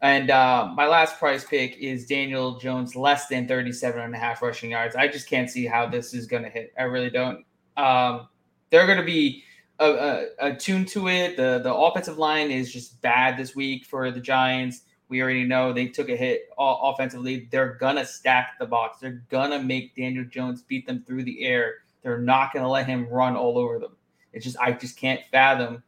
And 0.00 0.30
uh, 0.30 0.70
my 0.76 0.86
last 0.86 1.18
prize 1.18 1.44
pick 1.44 1.76
is 1.78 2.06
Daniel 2.06 2.58
Jones, 2.58 2.94
less 2.94 3.26
than 3.26 3.48
37 3.48 4.00
and 4.00 4.14
a 4.14 4.18
half 4.18 4.42
rushing 4.42 4.70
yards. 4.70 4.94
I 4.94 5.08
just 5.08 5.28
can't 5.28 5.50
see 5.50 5.66
how 5.66 5.86
this 5.86 6.14
is 6.14 6.26
going 6.26 6.44
to 6.44 6.50
hit. 6.50 6.72
I 6.78 6.84
really 6.84 7.10
don't. 7.10 7.44
Um, 7.76 8.28
they're 8.70 8.86
going 8.86 8.98
to 8.98 9.04
be 9.04 9.42
attuned 9.80 10.88
to 10.88 11.08
it. 11.08 11.36
The 11.36 11.60
the 11.62 11.72
offensive 11.72 12.18
line 12.18 12.50
is 12.50 12.72
just 12.72 13.00
bad 13.00 13.36
this 13.36 13.54
week 13.54 13.86
for 13.86 14.10
the 14.10 14.20
Giants. 14.20 14.82
We 15.08 15.22
already 15.22 15.44
know 15.44 15.72
they 15.72 15.86
took 15.88 16.08
a 16.08 16.16
hit 16.16 16.50
offensively. 16.58 17.48
They're 17.50 17.74
gonna 17.74 18.04
stack 18.04 18.58
the 18.58 18.66
box. 18.66 18.98
They're 19.00 19.22
gonna 19.30 19.62
make 19.62 19.96
Daniel 19.96 20.24
Jones 20.24 20.62
beat 20.62 20.86
them 20.86 21.02
through 21.06 21.24
the 21.24 21.44
air. 21.44 21.76
They're 22.02 22.18
not 22.18 22.52
gonna 22.52 22.70
let 22.70 22.86
him 22.86 23.08
run 23.08 23.36
all 23.36 23.58
over 23.58 23.78
them. 23.78 23.96
It's 24.32 24.44
just 24.44 24.58
I 24.58 24.72
just 24.72 24.96
can't 24.98 25.20
fathom, 25.32 25.82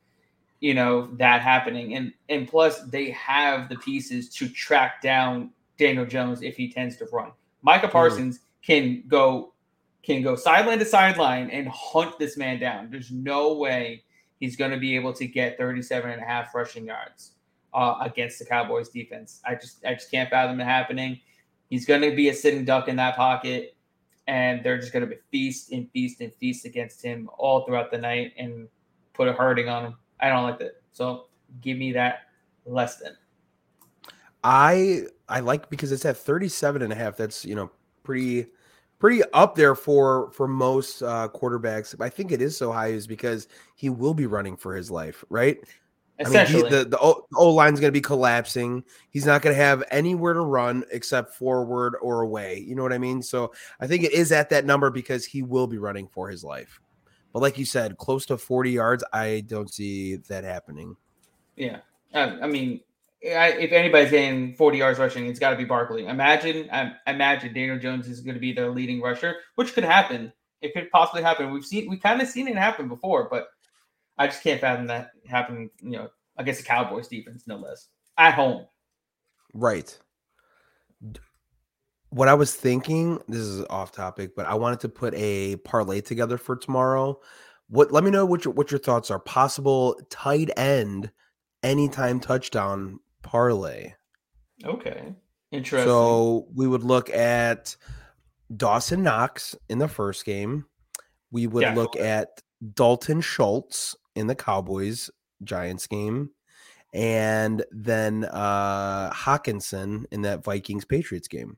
you 0.61 0.75
know, 0.75 1.07
that 1.17 1.43
happening. 1.43 1.95
And 1.95 2.13
and 2.29 2.49
plus 2.49 2.83
they 2.85 3.11
have 3.11 3.69
the 3.69 3.77
pieces 3.77 4.29
to 4.37 4.49
track 4.49 5.03
down 5.03 5.51
Daniel 5.79 6.07
Jones 6.07 6.43
if 6.43 6.57
he 6.57 6.71
tends 6.71 6.97
to 6.97 7.07
run. 7.13 7.33
Micah. 7.63 7.89
Parsons 7.89 8.39
mm-hmm. 8.39 8.45
can 8.63 9.05
go 9.09 9.53
can 10.03 10.23
go 10.23 10.35
sideline 10.35 10.79
to 10.79 10.85
sideline 10.85 11.51
and 11.51 11.69
hunt 11.69 12.19
this 12.19 12.37
man 12.37 12.59
down. 12.59 12.91
There's 12.91 13.11
no 13.11 13.55
way 13.55 14.05
he's 14.39 14.57
going 14.57 14.71
to 14.71 14.79
be 14.79 14.97
able 14.97 15.13
to 15.13 15.27
get 15.27 15.59
37 15.59 16.11
and 16.11 16.23
a 16.23 16.25
half 16.25 16.55
rushing 16.55 16.87
yards. 16.87 17.33
Uh, 17.75 17.99
against 18.01 18.39
the 18.39 18.45
Cowboys 18.45 18.89
defense. 18.89 19.41
I 19.45 19.55
just 19.55 19.85
I 19.85 19.95
just 19.95 20.11
can't 20.11 20.31
fathom 20.31 20.61
it 20.61 20.65
happening. 20.65 21.21
He's 21.69 21.87
going 21.87 22.03
to 22.03 22.15
be 22.15 22.29
a 22.29 22.35
sitting 22.35 22.65
duck 22.65 22.89
in 22.89 22.97
that 22.97 23.17
pocket, 23.17 23.77
and 24.27 24.63
they're 24.65 24.79
just 24.79 24.93
going 24.93 25.05
to 25.05 25.07
be 25.07 25.17
feast 25.31 25.73
and 25.73 25.91
feast 25.93 26.21
and 26.21 26.33
feast 26.41 26.65
against 26.65 27.03
him 27.03 27.31
all 27.39 27.65
throughout 27.65 27.91
the 27.91 27.99
night 27.99 28.33
and 28.37 28.69
put 29.13 29.29
a 29.29 29.33
hurting 29.33 29.69
on 29.69 29.87
him. 29.87 29.97
I 30.21 30.29
don't 30.29 30.43
like 30.43 30.59
that. 30.59 30.83
So 30.93 31.27
give 31.61 31.79
me 31.79 31.93
that 31.93 32.23
less 32.65 32.97
than. 32.97 33.17
I 34.43 35.03
I 35.29 35.41
like 35.41 35.71
because 35.71 35.93
it's 35.93 36.05
at 36.05 36.17
37 36.17 36.83
and 36.83 36.93
a 36.93 36.97
half. 36.97 37.17
That's, 37.17 37.45
you 37.45 37.55
know, 37.55 37.71
pretty 38.03 38.47
pretty 38.99 39.23
up 39.33 39.55
there 39.55 39.75
for 39.75 40.31
for 40.33 40.49
most 40.49 41.03
uh 41.03 41.29
quarterbacks. 41.29 41.95
I 42.01 42.09
think 42.09 42.33
it 42.33 42.41
is 42.41 42.57
so 42.57 42.73
high 42.73 42.89
is 42.89 43.07
because 43.07 43.49
he 43.77 43.91
will 43.91 44.15
be 44.15 44.27
running 44.27 44.57
for 44.57 44.75
his 44.75 44.91
life, 44.91 45.25
right? 45.29 45.59
Essentially, 46.21 46.61
I 46.61 46.63
mean, 46.65 46.73
he, 46.73 46.79
the 46.79 46.85
the 46.91 46.99
O, 46.99 47.51
line's 47.51 47.81
going 47.81 47.89
to 47.89 47.97
be 47.97 48.03
collapsing. 48.03 48.85
He's 49.09 49.25
not 49.25 49.41
going 49.41 49.57
to 49.57 49.63
have 49.63 49.83
anywhere 49.91 50.35
to 50.35 50.41
run 50.41 50.85
except 50.93 51.35
forward 51.35 51.97
or 52.03 52.21
away. 52.21 52.59
You 52.59 52.75
know 52.75 52.83
what 52.83 52.93
I 52.93 52.99
mean? 52.99 53.23
So 53.23 53.53
I 53.81 53.87
think 53.87 54.05
it 54.05 54.13
is 54.13 54.31
at 54.31 54.51
that 54.51 54.67
number 54.67 54.91
because 54.91 55.25
he 55.25 55.43
will 55.43 55.67
be 55.67 55.79
running 55.79 56.09
for 56.09 56.29
his 56.29 56.45
life. 56.45 56.79
But 57.33 57.41
like 57.41 57.57
you 57.57 57.65
said, 57.65 57.97
close 57.97 58.27
to 58.27 58.37
40 58.37 58.71
yards, 58.71 59.05
I 59.13 59.45
don't 59.47 59.73
see 59.73 60.17
that 60.17 60.45
happening. 60.45 60.97
Yeah, 61.57 61.79
I, 62.13 62.23
I 62.23 62.47
mean, 62.47 62.81
I, 63.25 63.53
if 63.53 63.73
anybody's 63.73 64.11
getting 64.11 64.55
40 64.55 64.79
yards 64.79 64.99
rushing, 64.99 65.27
it's 65.27 65.39
got 65.39 65.51
to 65.51 65.57
be 65.57 65.65
Barkley. 65.65 66.07
Imagine, 66.07 66.69
I 66.73 66.93
imagine 67.07 67.55
Daniel 67.55 67.79
Jones 67.79 68.09
is 68.09 68.21
going 68.21 68.35
to 68.35 68.41
be 68.41 68.53
their 68.53 68.71
leading 68.71 69.01
rusher, 69.01 69.37
which 69.55 69.75
could 69.75 69.85
happen. 69.85 70.33
It 70.61 70.75
could 70.75 70.91
possibly 70.91 71.23
happen. 71.23 71.51
We've 71.51 71.65
seen, 71.65 71.89
we 71.89 71.99
kind 71.99 72.21
of 72.21 72.29
seen 72.29 72.49
it 72.49 72.57
happen 72.57 72.89
before, 72.89 73.29
but 73.31 73.49
I 74.21 74.27
just 74.27 74.43
can't 74.43 74.61
fathom 74.61 74.87
that 74.89 75.13
happening. 75.27 75.71
You 75.81 75.91
know, 75.93 76.11
against 76.37 76.61
the 76.61 76.67
Cowboys 76.67 77.09
defense, 77.09 77.45
no 77.47 77.57
less 77.57 77.89
at 78.19 78.35
home. 78.35 78.67
Right. 79.55 79.99
What 82.11 82.29
I 82.29 82.35
was 82.35 82.55
thinking, 82.55 83.21
this 83.29 83.41
is 83.41 83.65
off 83.71 83.93
topic, 83.93 84.37
but 84.37 84.45
I 84.45 84.55
wanted 84.55 84.81
to 84.81 84.89
put 84.89 85.15
a 85.15 85.57
parlay 85.57 86.03
together 86.03 86.37
for 86.37 86.55
tomorrow. 86.55 87.19
What? 87.69 87.93
Let 87.93 88.05
me 88.05 88.11
know 88.11 88.27
what 88.27 88.45
your 88.45 88.53
what 88.53 88.71
your 88.71 88.79
thoughts 88.81 89.11
are. 89.11 89.19
Possible 89.19 89.99
tight 90.11 90.51
end, 90.57 91.11
anytime 91.63 92.21
touchdown 92.21 93.01
parlay. 93.23 93.95
Okay, 94.65 95.15
interesting. 95.51 95.89
So 95.89 96.47
we 96.55 96.67
would 96.67 96.85
look 96.85 97.09
at 97.09 97.75
Dawson 98.55 99.03
Knox 99.03 99.57
in 99.71 99.79
the 99.79 99.89
first 99.89 100.27
game. 100.27 100.67
We 101.31 101.47
would 101.47 101.63
Yeah. 101.63 101.75
look 101.75 101.97
at 101.97 102.43
Dalton 102.75 103.21
Schultz 103.23 103.97
in 104.21 104.29
the 104.29 104.35
Cowboys 104.37 105.11
Giants 105.43 105.87
game. 105.89 106.31
And 106.93 107.65
then 107.73 108.25
uh 108.25 109.11
Hockenson 109.13 110.05
in 110.13 110.23
that 110.23 110.45
Vikings 110.45 110.85
Patriots 110.85 111.29
game. 111.29 111.57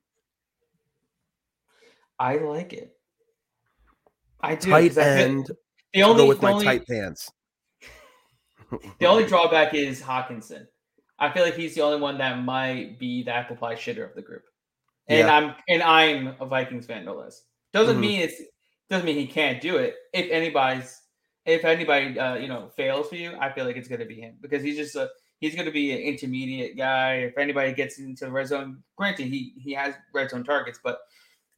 I 2.18 2.36
like 2.36 2.72
it. 2.72 2.96
I 4.40 4.54
do. 4.54 4.70
tight 4.70 4.88
'cause 4.88 4.98
I 4.98 5.02
feel- 5.02 5.24
end. 5.24 5.50
the 5.92 6.02
I'll 6.02 6.10
only 6.10 6.22
go 6.24 6.28
with 6.28 6.42
my 6.42 6.52
only, 6.52 6.64
tight 6.64 6.86
pants. 6.86 7.30
the 8.98 9.06
only 9.06 9.24
drawback 9.26 9.74
is 9.74 10.00
Hockenson. 10.00 10.66
I 11.18 11.30
feel 11.32 11.42
like 11.44 11.54
he's 11.54 11.74
the 11.74 11.82
only 11.82 12.00
one 12.00 12.18
that 12.18 12.38
might 12.42 12.98
be 12.98 13.22
the 13.22 13.32
apple 13.32 13.56
pie 13.56 13.74
shitter 13.74 14.08
of 14.08 14.14
the 14.14 14.22
group. 14.22 14.42
And 15.08 15.20
Yeah. 15.26 15.34
I'm 15.36 15.54
and 15.68 15.82
I'm 15.82 16.36
a 16.40 16.46
Vikings 16.46 16.86
fan 16.86 17.04
no 17.04 17.14
less. 17.14 17.42
Doesn't 17.72 17.96
Mhm. 17.96 18.00
mean 18.00 18.20
it's 18.20 18.40
doesn't 18.90 19.06
mean 19.06 19.16
he 19.16 19.26
can't 19.26 19.60
do 19.60 19.76
it. 19.76 19.96
If 20.12 20.30
anybody's 20.30 21.00
if 21.46 21.64
anybody 21.64 22.18
uh, 22.18 22.34
you 22.36 22.48
know 22.48 22.70
fails 22.76 23.08
for 23.08 23.16
you, 23.16 23.36
I 23.40 23.52
feel 23.52 23.64
like 23.64 23.76
it's 23.76 23.88
gonna 23.88 24.04
be 24.06 24.20
him 24.20 24.34
because 24.40 24.62
he's 24.62 24.76
just 24.76 24.94
a 24.96 25.10
he's 25.40 25.54
gonna 25.54 25.70
be 25.72 25.92
an 25.92 25.98
intermediate 25.98 26.76
guy. 26.76 27.14
If 27.14 27.38
anybody 27.38 27.72
gets 27.72 27.98
into 27.98 28.26
the 28.26 28.30
red 28.30 28.46
zone, 28.48 28.82
granted 28.96 29.26
he 29.26 29.54
he 29.58 29.72
has 29.72 29.94
red 30.14 30.30
zone 30.30 30.44
targets, 30.44 30.78
but 30.82 31.00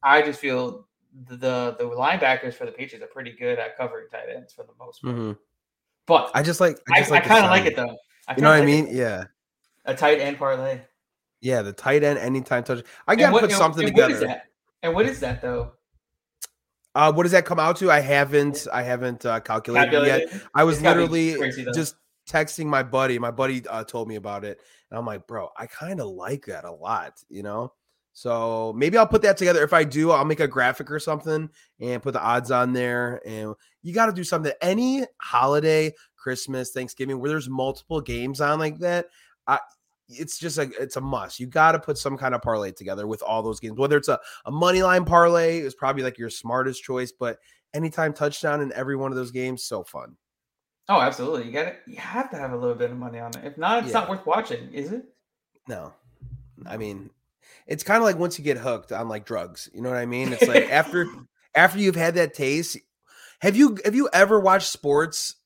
I 0.02 0.22
just 0.22 0.40
feel 0.40 0.86
the 1.28 1.36
the, 1.78 1.84
linebackers 1.84 2.54
for 2.54 2.66
the 2.66 2.72
Patriots 2.72 3.04
are 3.04 3.08
pretty 3.08 3.32
good 3.32 3.58
at 3.58 3.76
covering 3.76 4.08
tight 4.10 4.28
ends 4.34 4.52
for 4.52 4.64
the 4.64 4.72
most 4.78 5.02
part. 5.02 5.14
Mhm. 5.16 5.38
But 6.06 6.30
I 6.34 6.42
just 6.42 6.60
like 6.60 6.78
I, 6.92 7.02
I 7.02 7.08
like 7.08 7.22
the 7.22 7.28
kind 7.28 7.44
of 7.44 7.50
like 7.50 7.66
it 7.66 7.76
though. 7.76 7.96
I 8.26 8.34
You 8.36 8.42
know 8.42 8.50
what 8.50 8.62
I 8.62 8.64
mean? 8.66 8.88
it. 8.88 8.94
Yeah. 8.94 9.24
A 9.84 9.94
tight 9.94 10.18
end 10.18 10.38
parlay. 10.38 10.80
Yeah, 11.40 11.60
the 11.62 11.72
tight 11.74 12.02
end 12.02 12.18
anytime 12.18 12.64
touch. 12.64 12.84
I 13.06 13.16
gotta 13.16 13.32
what- 13.32 13.42
put 13.42 13.52
something 13.52 13.86
and 13.86 13.96
what 13.96 14.10
is 14.10 14.18
together. 14.18 14.26
that? 14.34 14.46
And 14.82 14.94
what 14.94 15.06
is 15.06 15.20
that 15.20 15.40
though? 15.42 15.72
Uh, 16.94 17.12
what 17.12 17.24
does 17.24 17.32
that 17.32 17.44
come 17.44 17.58
out 17.58 17.76
to? 17.78 17.90
I 17.90 18.00
haven't, 18.00 18.66
I 18.72 18.82
haven't 18.82 19.26
uh, 19.26 19.40
calculated 19.40 20.06
yet. 20.06 20.28
I 20.54 20.64
was 20.64 20.76
It's 20.76 20.82
gotta 20.82 21.06
be 21.06 21.32
literally 21.32 21.38
crazy, 21.38 21.66
just 21.74 21.96
texting 22.28 22.66
my 22.66 22.82
buddy. 22.82 23.18
My 23.18 23.30
buddy 23.30 23.66
uh, 23.68 23.84
told 23.84 24.08
me 24.08 24.16
about 24.16 24.44
it, 24.44 24.60
and 24.90 24.98
I'm 24.98 25.06
like, 25.06 25.26
bro, 25.26 25.48
I 25.56 25.66
kind 25.66 26.00
of 26.00 26.08
like 26.08 26.46
that 26.46 26.64
a 26.64 26.72
lot, 26.72 27.22
you 27.28 27.42
know. 27.42 27.72
So 28.14 28.72
maybe 28.76 28.96
I'll 28.96 29.08
put 29.08 29.22
that 29.22 29.36
together. 29.36 29.64
If 29.64 29.72
I 29.72 29.82
do, 29.82 30.12
I'll 30.12 30.24
make 30.24 30.38
a 30.38 30.46
graphic 30.46 30.88
or 30.88 31.00
something 31.00 31.50
and 31.80 32.02
put 32.02 32.12
the 32.12 32.22
odds 32.22 32.52
on 32.52 32.72
there. 32.72 33.20
And 33.26 33.54
you 33.82 33.92
got 33.92 34.06
to 34.06 34.12
do 34.12 34.22
something. 34.22 34.52
Any 34.62 35.04
holiday, 35.20 35.92
Christmas, 36.16 36.70
Thanksgiving, 36.70 37.18
where 37.18 37.28
there's 37.28 37.48
multiple 37.48 38.00
games 38.00 38.40
on 38.40 38.60
like 38.60 38.78
that, 38.78 39.06
I, 39.48 39.58
it's 40.08 40.38
just 40.38 40.58
a 40.58 40.70
it's 40.80 40.96
a 40.96 41.00
must. 41.00 41.40
You 41.40 41.46
got 41.46 41.72
to 41.72 41.78
put 41.78 41.98
some 41.98 42.16
kind 42.16 42.34
of 42.34 42.42
parlay 42.42 42.72
together 42.72 43.06
with 43.06 43.22
all 43.22 43.42
those 43.42 43.60
games. 43.60 43.78
Whether 43.78 43.96
it's 43.96 44.08
a, 44.08 44.18
a 44.44 44.50
money 44.50 44.82
line 44.82 45.04
parlay 45.04 45.58
is 45.58 45.74
probably 45.74 46.02
like 46.02 46.18
your 46.18 46.30
smartest 46.30 46.82
choice, 46.82 47.12
but 47.12 47.38
anytime 47.72 48.12
touchdown 48.12 48.60
in 48.60 48.72
every 48.72 48.96
one 48.96 49.10
of 49.12 49.16
those 49.16 49.30
games, 49.30 49.64
so 49.64 49.82
fun. 49.84 50.16
Oh, 50.88 51.00
absolutely. 51.00 51.46
You 51.46 51.52
got 51.52 51.64
to 51.64 51.74
You 51.86 51.96
have 51.96 52.30
to 52.30 52.36
have 52.36 52.52
a 52.52 52.56
little 52.56 52.74
bit 52.76 52.90
of 52.90 52.96
money 52.98 53.18
on 53.18 53.30
it. 53.36 53.44
If 53.44 53.56
not, 53.56 53.84
it's 53.84 53.92
Yeah. 53.92 54.00
not 54.00 54.10
worth 54.10 54.26
watching, 54.26 54.72
is 54.72 54.92
it? 54.92 55.06
No, 55.66 55.94
I 56.66 56.76
mean, 56.76 57.08
it's 57.66 57.82
kind 57.82 57.98
of 57.98 58.04
like 58.04 58.18
once 58.18 58.38
you 58.38 58.44
get 58.44 58.58
hooked 58.58 58.92
on 58.92 59.08
like 59.08 59.24
drugs. 59.24 59.70
You 59.72 59.80
know 59.80 59.88
what 59.88 59.98
I 59.98 60.04
mean? 60.06 60.32
It's 60.34 60.46
like 60.46 60.64
after 60.70 61.06
after 61.54 61.78
you've 61.78 61.96
had 61.96 62.14
that 62.16 62.34
taste. 62.34 62.76
Have 63.40 63.56
you 63.56 63.78
have 63.84 63.94
you 63.94 64.08
ever 64.12 64.38
watched 64.38 64.68
sports 64.70 65.36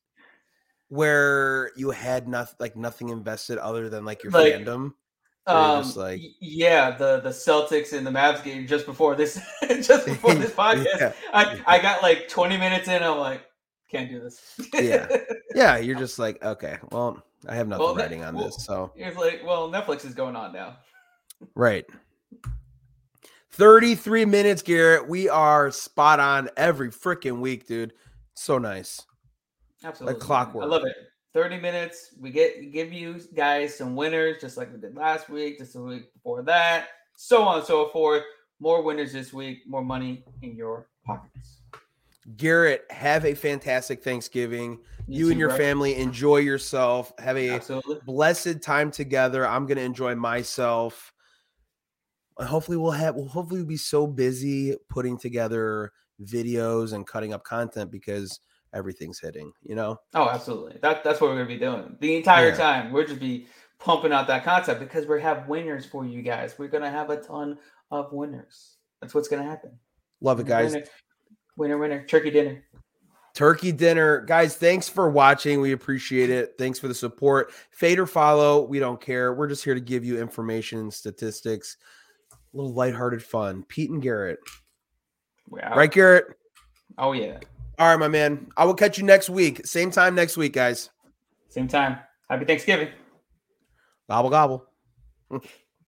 where 0.89 1.71
you 1.77 1.91
had 1.91 2.29
nothing 2.29 2.57
like 2.59 2.77
nothing 2.77 3.09
invested 3.11 3.59
other 3.59 3.89
than 3.89 4.05
like 4.05 4.23
your 4.23 4.33
Like, 4.33 4.55
fandom? 4.55 4.93
Um, 5.47 5.91
like- 5.97 6.21
yeah, 6.41 6.91
the 6.91 7.21
the 7.21 7.31
Celtics 7.31 7.93
and 7.97 8.07
the 8.07 8.11
Mavs 8.11 8.43
game 8.45 8.67
just 8.67 8.85
before 8.87 9.15
this, 9.15 9.41
just 9.83 10.05
before 10.07 10.35
this 10.35 10.51
podcast. 10.53 10.85
Yeah. 11.01 11.13
I, 11.33 11.61
I 11.67 11.79
got 11.81 12.03
like 12.03 12.29
20 12.29 12.57
minutes 12.59 12.89
in. 12.89 13.03
I'm 13.03 13.19
like, 13.19 13.43
can't 13.91 14.11
do 14.11 14.21
this. 14.21 14.61
Yeah. 14.75 15.09
Yeah, 15.55 15.79
you're 15.79 15.97
just 15.99 16.19
like, 16.19 16.43
okay, 16.45 16.77
well, 16.91 17.23
I 17.49 17.55
have 17.55 17.67
nothing 17.69 17.85
Well, 17.87 17.95
writing 17.97 18.25
on 18.25 18.35
well- 18.35 18.47
this, 18.47 18.65
so 18.65 18.93
it's 18.97 19.17
like, 19.17 19.43
well, 19.45 19.71
Netflix 19.71 20.05
is 20.05 20.13
going 20.15 20.37
on 20.37 20.53
now. 20.53 20.77
right. 21.55 21.87
33 23.53 24.25
minutes, 24.25 24.63
Garrett. 24.63 25.09
We 25.09 25.29
are 25.29 25.71
spot 25.71 26.21
on 26.21 26.49
every 26.57 26.91
freaking 26.91 27.41
week, 27.41 27.67
dude. 27.67 27.93
So 28.35 28.59
nice. 28.59 29.05
Absolutely. 29.85 30.19
man. 30.19 30.21
clockwork. 30.21 30.65
I 30.65 30.69
love 30.69 30.85
it. 30.85 30.97
30 31.35 31.61
minutes. 31.61 32.15
We 32.19 32.31
get 32.31 32.73
give 32.73 32.93
you 32.93 33.21
guys 33.35 33.77
some 33.77 33.95
winners, 33.95 34.41
just 34.41 34.57
like 34.57 34.73
we 34.73 34.81
did 34.81 34.97
last 34.97 35.29
week, 35.29 35.59
just 35.59 35.75
the 35.75 35.83
week 35.83 36.13
before 36.15 36.43
that, 36.43 36.89
so 37.17 37.43
on 37.43 37.59
and 37.59 37.67
so 37.67 37.89
forth. 37.91 38.23
More 38.61 38.83
winners 38.83 39.13
this 39.13 39.33
week, 39.33 39.61
more 39.67 39.85
money 39.85 40.25
in 40.43 40.57
your 40.57 40.89
pockets. 41.05 41.61
Garrett, 42.37 42.85
have 42.91 43.25
a 43.25 43.35
fantastic 43.35 44.03
Thanksgiving. 44.03 44.81
You, 45.07 45.27
and 45.27 45.35
too, 45.35 45.39
your 45.39 45.49
bro. 45.51 45.59
family 45.59 45.95
enjoy 45.97 46.39
yourself. 46.39 47.13
Have 47.19 47.37
a 47.39 47.51
Absolutely. 47.51 47.99
blessed 48.05 48.61
time 48.61 48.91
together. 48.91 49.47
I'm 49.47 49.67
gonna 49.67 49.81
enjoy 49.83 50.15
myself. 50.15 51.13
And 52.39 52.49
hopefully 52.49 52.77
we'll 52.77 52.91
have 52.91 53.15
we'll 53.15 53.29
hopefully 53.29 53.65
be 53.65 53.77
so 53.77 54.07
busy 54.07 54.77
putting 54.91 55.19
together 55.19 55.93
videos 56.23 56.93
and 56.93 57.07
cutting 57.07 57.33
up 57.33 57.45
content 57.45 57.91
because 57.91 58.41
everything's 58.75 59.19
hitting, 59.21 59.53
you 59.63 59.75
know? 59.75 59.99
Oh, 60.15 60.29
absolutely. 60.29 60.79
That 60.83 61.03
that's 61.05 61.21
what 61.21 61.31
we're 61.31 61.37
gonna 61.37 61.47
be 61.47 61.59
doing 61.59 61.97
the 62.01 62.17
entire 62.17 62.49
Yeah. 62.49 62.57
time. 62.57 62.93
We're 62.93 63.07
just 63.07 63.21
be 63.21 63.47
pumping 63.79 64.13
out 64.13 64.27
that 64.27 64.45
concept 64.45 64.81
because 64.81 65.07
we 65.07 65.21
have 65.23 65.49
winners 65.49 65.87
for 65.87 66.05
you 66.05 66.23
guys. 66.23 66.59
We're 66.59 66.69
gonna 66.69 66.91
have 66.91 67.11
a 67.11 67.17
ton 67.17 67.59
of 67.91 68.13
winners. 68.13 68.77
That's 69.01 69.15
what's 69.15 69.29
gonna 69.29 69.45
happen. 69.45 69.79
Love 70.21 70.41
it, 70.41 70.47
guys. 70.47 70.75
Winner, 70.75 70.87
winner, 71.57 71.79
winner, 71.79 72.07
turkey 72.07 72.31
dinner. 72.31 72.65
Turkey 73.35 73.71
dinner. 73.71 74.23
Guys, 74.23 74.57
thanks 74.57 74.89
for 74.89 75.09
watching. 75.09 75.61
We 75.61 75.71
appreciate 75.71 76.29
it. 76.29 76.55
Thanks 76.59 76.81
for 76.81 76.89
the 76.89 76.95
support. 76.95 77.53
Fade 77.71 78.01
or 78.01 78.07
follow, 78.07 78.63
we 78.67 78.81
don't 78.81 79.01
care. 79.01 79.33
We're 79.33 79.47
just 79.47 79.63
here 79.63 79.75
to 79.75 79.81
give 79.81 80.05
you 80.05 80.21
information 80.21 80.91
statistics. 80.91 81.77
A 82.33 82.37
little 82.57 82.73
lighthearted 82.73 83.23
fun. 83.23 83.63
Pete 83.69 83.91
and 83.91 84.03
Garrett. 84.03 84.41
Right, 85.51 85.91
Garrett? 85.91 86.37
Oh 86.99 87.13
yeah. 87.13 87.39
All 87.79 87.89
right, 87.89 87.99
my 87.99 88.09
man. 88.09 88.49
I 88.57 88.65
will 88.65 88.75
catch 88.75 88.99
you 88.99 89.05
next 89.05 89.31
week. 89.31 89.65
Same 89.65 89.91
time 89.91 90.15
next 90.17 90.37
week, 90.37 90.53
guys. 90.53 90.91
Same 91.49 91.69
time. 91.69 91.99
Happy 92.29 92.45
Thanksgiving. 92.45 92.89
Gobble 94.09 94.31
gobble. 94.31 94.65